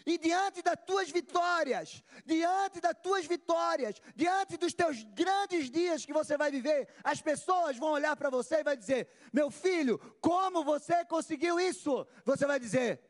[0.04, 6.12] E diante das tuas vitórias, diante das tuas vitórias, diante dos teus grandes dias que
[6.12, 10.64] você vai viver, as pessoas vão olhar para você e vai dizer: "Meu filho, como
[10.64, 13.00] você conseguiu isso?" Você vai dizer: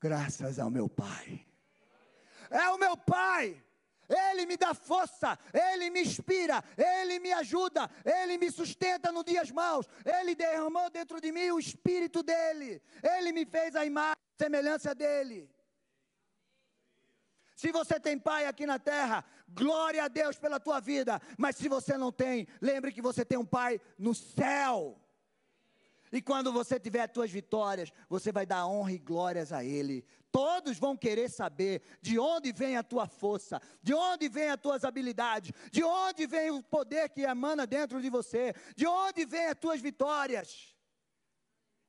[0.00, 1.46] "Graças ao meu pai."
[2.50, 3.62] É o meu pai.
[4.08, 9.50] Ele me dá força, Ele me inspira, Ele me ajuda, Ele me sustenta nos dias
[9.50, 14.42] maus, Ele derramou dentro de mim o Espírito dEle, Ele me fez a imagem, a
[14.42, 15.50] semelhança dEle.
[17.58, 21.20] Se você tem pai aqui na terra, glória a Deus pela tua vida.
[21.36, 24.96] Mas se você não tem, lembre que você tem um pai no céu.
[26.12, 30.04] E quando você tiver as tuas vitórias, você vai dar honra e glórias a Ele.
[30.30, 34.84] Todos vão querer saber de onde vem a tua força, de onde vem as tuas
[34.84, 39.58] habilidades, de onde vem o poder que emana dentro de você, de onde vem as
[39.58, 40.76] tuas vitórias.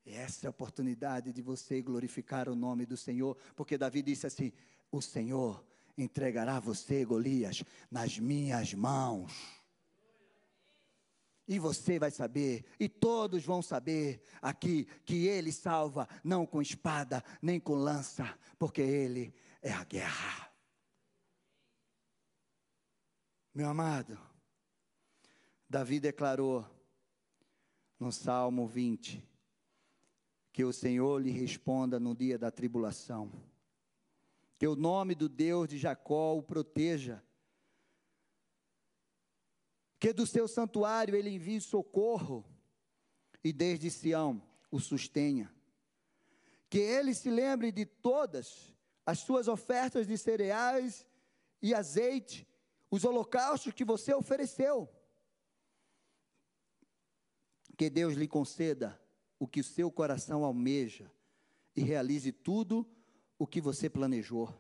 [0.04, 4.26] E essa é a oportunidade de você glorificar o nome do Senhor, porque Davi disse
[4.26, 4.52] assim:
[4.92, 5.64] o Senhor
[5.98, 9.32] entregará você, Golias, nas minhas mãos.
[11.48, 17.24] E você vai saber, e todos vão saber aqui, que Ele salva, não com espada,
[17.42, 20.52] nem com lança, porque Ele é a guerra.
[23.54, 24.18] Meu amado,
[25.68, 26.66] Davi declarou
[28.00, 29.28] no Salmo 20,
[30.54, 33.49] que o Senhor lhe responda no dia da tribulação
[34.60, 37.24] que o nome do Deus de Jacó o proteja.
[39.98, 42.46] Que do seu santuário ele envie socorro
[43.42, 45.50] e desde Sião o sustenha.
[46.70, 51.08] Que ele se lembre de todas as suas ofertas de cereais
[51.62, 52.46] e azeite,
[52.92, 54.90] os holocaustos que você ofereceu.
[57.78, 59.02] Que Deus lhe conceda
[59.40, 61.10] o que o seu coração almeja
[61.74, 62.86] e realize tudo
[63.40, 64.54] o que você planejou.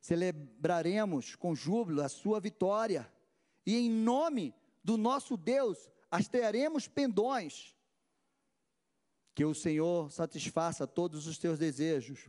[0.00, 3.10] Celebraremos com júbilo a sua vitória,
[3.64, 7.76] e em nome do nosso Deus hastearemos pendões.
[9.34, 12.28] Que o Senhor satisfaça todos os teus desejos.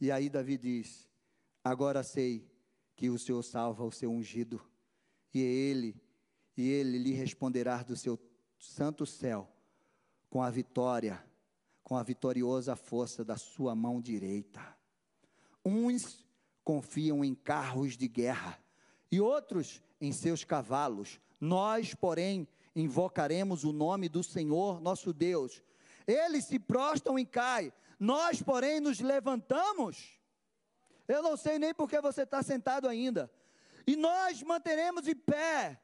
[0.00, 1.06] E aí Davi diz:
[1.62, 2.50] Agora sei
[2.96, 4.60] que o Senhor salva o seu ungido,
[5.34, 6.00] e ele,
[6.56, 8.18] e ele lhe responderá do seu
[8.58, 9.50] santo céu
[10.30, 11.22] com a vitória
[11.82, 14.60] com a vitoriosa força da sua mão direita.
[15.64, 16.24] Uns
[16.64, 18.58] confiam em carros de guerra
[19.10, 21.20] e outros em seus cavalos.
[21.40, 25.62] Nós, porém, invocaremos o nome do Senhor nosso Deus.
[26.06, 30.18] Eles se prostam e caem, nós, porém, nos levantamos.
[31.06, 33.30] Eu não sei nem porque você está sentado ainda.
[33.86, 35.80] E nós manteremos de pé.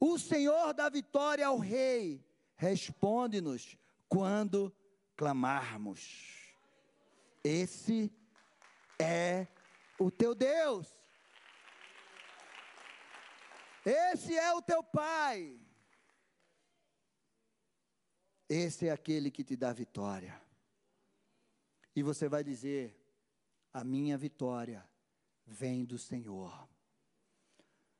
[0.00, 2.24] O Senhor dá vitória ao Rei.
[2.56, 3.76] Responde-nos
[4.08, 4.72] quando
[5.18, 6.54] clamarmos.
[7.42, 8.10] Esse
[9.00, 9.48] é
[9.98, 10.86] o teu Deus.
[13.84, 15.58] Esse é o teu Pai.
[18.48, 20.40] Esse é aquele que te dá vitória.
[21.96, 22.96] E você vai dizer:
[23.72, 24.88] a minha vitória
[25.44, 26.68] vem do Senhor.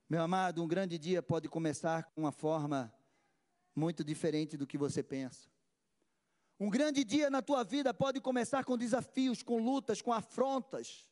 [0.09, 2.95] Meu amado, um grande dia pode começar com uma forma
[3.75, 5.48] muito diferente do que você pensa.
[6.61, 11.09] Um grande dia na tua vida pode começar com desafios, com lutas, com afrontas,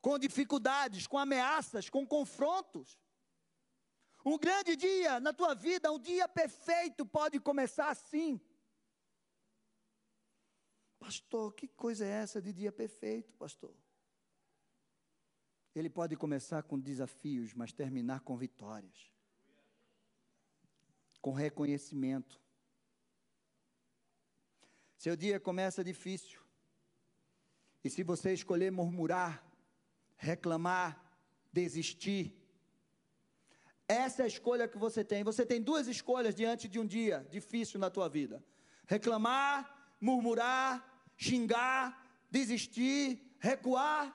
[0.00, 2.98] com dificuldades, com ameaças, com confrontos.
[4.24, 8.40] Um grande dia na tua vida, um dia perfeito pode começar assim.
[10.98, 13.74] Pastor, que coisa é essa de dia perfeito, pastor?
[15.72, 19.12] Ele pode começar com desafios, mas terminar com vitórias,
[21.20, 22.42] com reconhecimento,
[24.98, 26.40] seu dia começa difícil.
[27.84, 29.46] E se você escolher murmurar,
[30.16, 31.00] reclamar,
[31.52, 32.36] desistir,
[33.86, 35.22] essa é a escolha que você tem.
[35.22, 38.44] Você tem duas escolhas diante de um dia difícil na tua vida:
[38.86, 40.84] reclamar, murmurar,
[41.16, 44.14] xingar, desistir, recuar.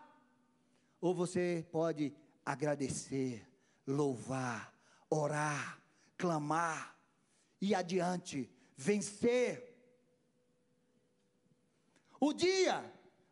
[1.00, 2.14] Ou você pode
[2.46, 3.48] agradecer,
[3.88, 4.78] louvar,
[5.10, 5.82] orar,
[6.18, 6.94] clamar
[7.62, 9.72] e adiante, vencer
[12.26, 12.78] o dia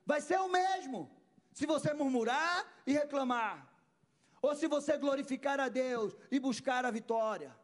[0.05, 1.09] vai ser o mesmo.
[1.53, 3.55] Se você murmurar e reclamar,
[4.41, 7.55] ou se você glorificar a Deus e buscar a vitória.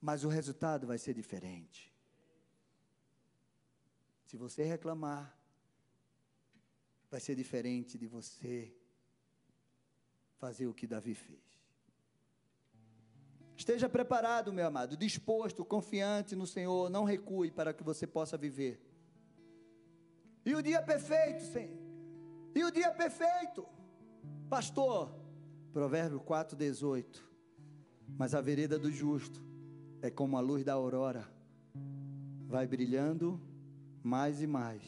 [0.00, 1.94] Mas o resultado vai ser diferente.
[4.26, 5.38] Se você reclamar,
[7.10, 8.74] vai ser diferente de você
[10.36, 11.40] fazer o que Davi fez.
[13.56, 18.83] Esteja preparado, meu amado, disposto, confiante no Senhor, não recue para que você possa viver.
[20.44, 21.78] E o dia perfeito, Senhor.
[22.54, 23.66] E o dia perfeito.
[24.48, 25.12] Pastor,
[25.72, 27.22] Provérbio 4:18.
[28.18, 29.42] Mas a vereda do justo
[30.02, 31.26] é como a luz da aurora,
[32.46, 33.40] vai brilhando
[34.02, 34.82] mais e mais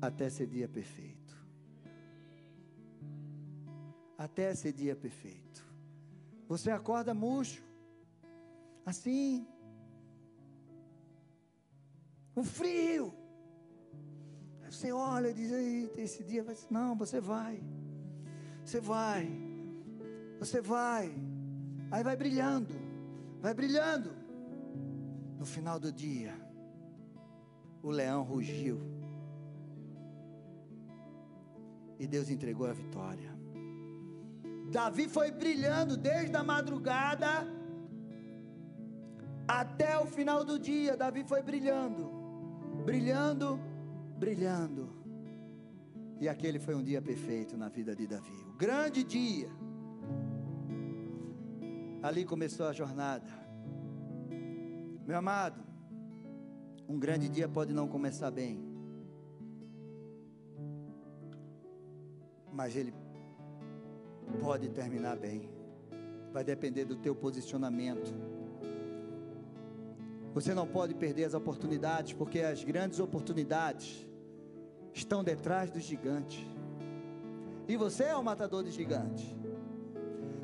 [0.00, 1.36] até ser dia perfeito.
[4.16, 5.66] Até ser dia perfeito.
[6.48, 7.62] Você acorda murcho,
[8.84, 9.46] assim,
[12.32, 13.12] com frio.
[14.70, 15.50] Você olha e diz:
[15.96, 16.56] esse dia vai.
[16.70, 17.62] Não, você vai.
[18.64, 19.30] Você vai.
[20.38, 21.14] Você vai.
[21.90, 22.74] Aí vai brilhando.
[23.40, 24.10] Vai brilhando.
[25.38, 26.34] No final do dia,
[27.82, 28.80] o leão rugiu.
[31.98, 33.34] E Deus entregou a vitória.
[34.70, 37.46] Davi foi brilhando desde a madrugada
[39.46, 40.96] até o final do dia.
[40.96, 42.10] Davi foi brilhando,
[42.84, 43.60] brilhando,
[44.16, 44.88] brilhando.
[46.20, 48.44] E aquele foi um dia perfeito na vida de Davi.
[48.48, 49.50] O grande dia.
[52.02, 53.26] Ali começou a jornada.
[55.06, 55.62] Meu amado,
[56.88, 58.64] um grande dia pode não começar bem,
[62.52, 62.92] mas ele
[64.40, 65.48] pode terminar bem.
[66.32, 68.12] Vai depender do teu posicionamento.
[70.34, 74.05] Você não pode perder as oportunidades, porque as grandes oportunidades
[74.96, 76.48] estão detrás do gigante.
[77.68, 79.26] E você é o matador de gigantes.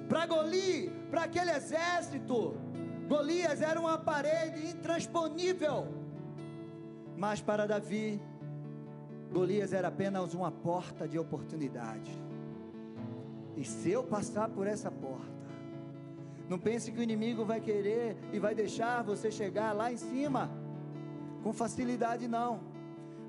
[0.09, 2.55] Para Goli, para aquele exército,
[3.09, 5.87] Golias era uma parede intransponível.
[7.17, 8.21] Mas para Davi,
[9.33, 12.13] Golias era apenas uma porta de oportunidade.
[13.57, 15.33] E se eu passar por essa porta,
[16.49, 20.51] não pense que o inimigo vai querer e vai deixar você chegar lá em cima
[21.43, 22.72] com facilidade, não.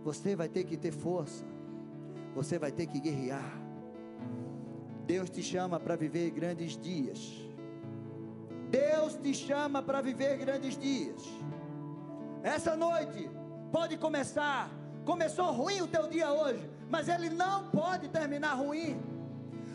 [0.04, 1.46] Você vai ter que ter força,
[2.36, 3.62] você vai ter que guerrear.
[5.06, 7.20] Deus te chama para viver grandes dias.
[8.70, 11.22] Deus te chama para viver grandes dias.
[12.42, 13.30] Essa noite
[13.72, 14.70] pode começar.
[15.06, 19.00] Começou ruim o teu dia hoje, mas ele não pode terminar ruim.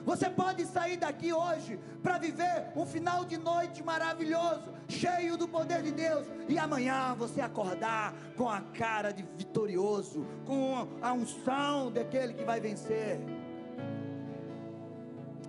[0.08, 5.82] Você pode sair daqui hoje para viver um final de noite maravilhoso, cheio do poder
[5.82, 12.32] de Deus, e amanhã você acordar com a cara de vitorioso, com a unção daquele
[12.32, 13.20] que vai vencer.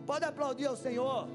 [0.06, 1.30] Pode aplaudir ao Senhor.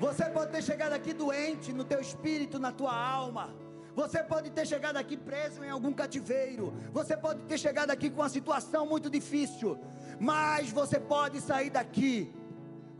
[0.00, 3.54] Você pode ter chegado aqui doente no teu espírito, na tua alma.
[3.94, 6.72] Você pode ter chegado aqui preso em algum cativeiro.
[6.92, 9.78] Você pode ter chegado aqui com uma situação muito difícil.
[10.18, 12.34] Mas você pode sair daqui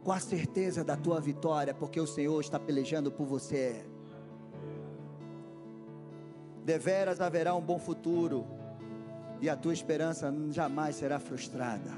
[0.02, 3.84] com a certeza da tua vitória, porque o Senhor está pelejando por você.
[6.64, 8.46] Deveras haverá um bom futuro,
[9.40, 11.92] e a tua esperança jamais será frustrada.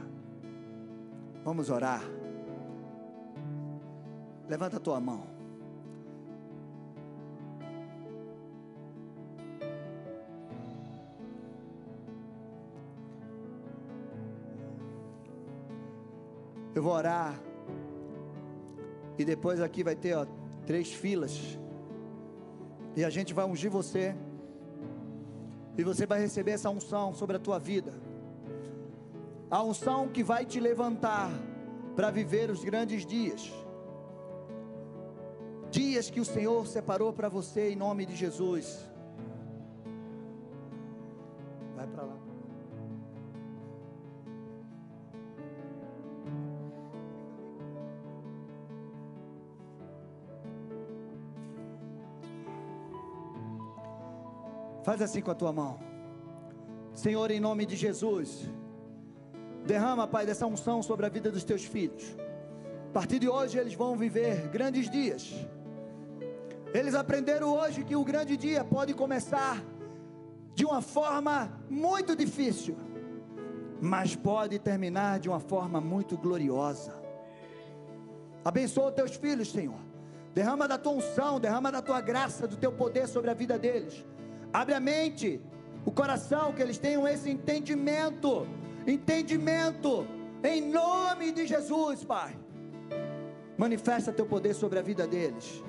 [1.44, 2.02] Vamos orar.
[4.48, 5.35] Levanta a tua mão.
[16.76, 17.40] Eu vou orar.
[19.18, 20.26] E depois aqui vai ter ó,
[20.66, 21.58] três filas.
[22.94, 24.14] E a gente vai ungir você.
[25.78, 27.94] E você vai receber essa unção sobre a tua vida.
[29.50, 31.30] A unção que vai te levantar
[31.94, 33.50] para viver os grandes dias.
[35.70, 38.86] Dias que o Senhor separou para você em nome de Jesus.
[54.96, 55.78] Faz assim com a tua mão.
[56.94, 58.48] Senhor, em nome de Jesus,
[59.66, 62.16] derrama, Pai, dessa unção sobre a vida dos teus filhos.
[62.88, 65.34] A partir de hoje eles vão viver grandes dias.
[66.72, 69.62] Eles aprenderam hoje que o grande dia pode começar
[70.54, 72.74] de uma forma muito difícil,
[73.78, 76.94] mas pode terminar de uma forma muito gloriosa.
[78.42, 79.78] Abençoa os teus filhos, Senhor.
[80.32, 84.02] Derrama da tua unção, derrama da tua graça, do teu poder sobre a vida deles.
[84.60, 85.28] Abre a mente,
[85.84, 88.46] o coração, que eles tenham esse entendimento.
[88.86, 90.06] Entendimento.
[90.42, 92.34] Em nome de Jesus, Pai.
[93.58, 95.62] Manifesta teu poder sobre a vida deles.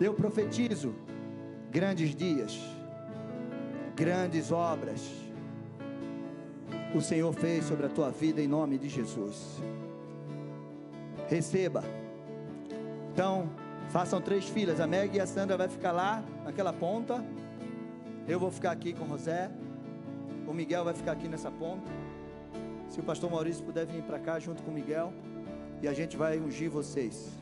[0.00, 0.92] Eu profetizo
[1.70, 2.58] grandes dias,
[3.94, 5.00] grandes obras,
[6.94, 9.62] o Senhor fez sobre a tua vida em nome de Jesus.
[11.28, 11.84] Receba.
[13.12, 13.48] Então,
[13.90, 14.80] façam três filas.
[14.80, 17.24] A Meg e a Sandra vai ficar lá naquela ponta.
[18.26, 19.50] Eu vou ficar aqui com o José.
[20.46, 21.90] O Miguel vai ficar aqui nessa ponta.
[22.88, 25.12] Se o pastor Maurício puder vir para cá junto com o Miguel.
[25.80, 27.32] E a gente vai ungir vocês.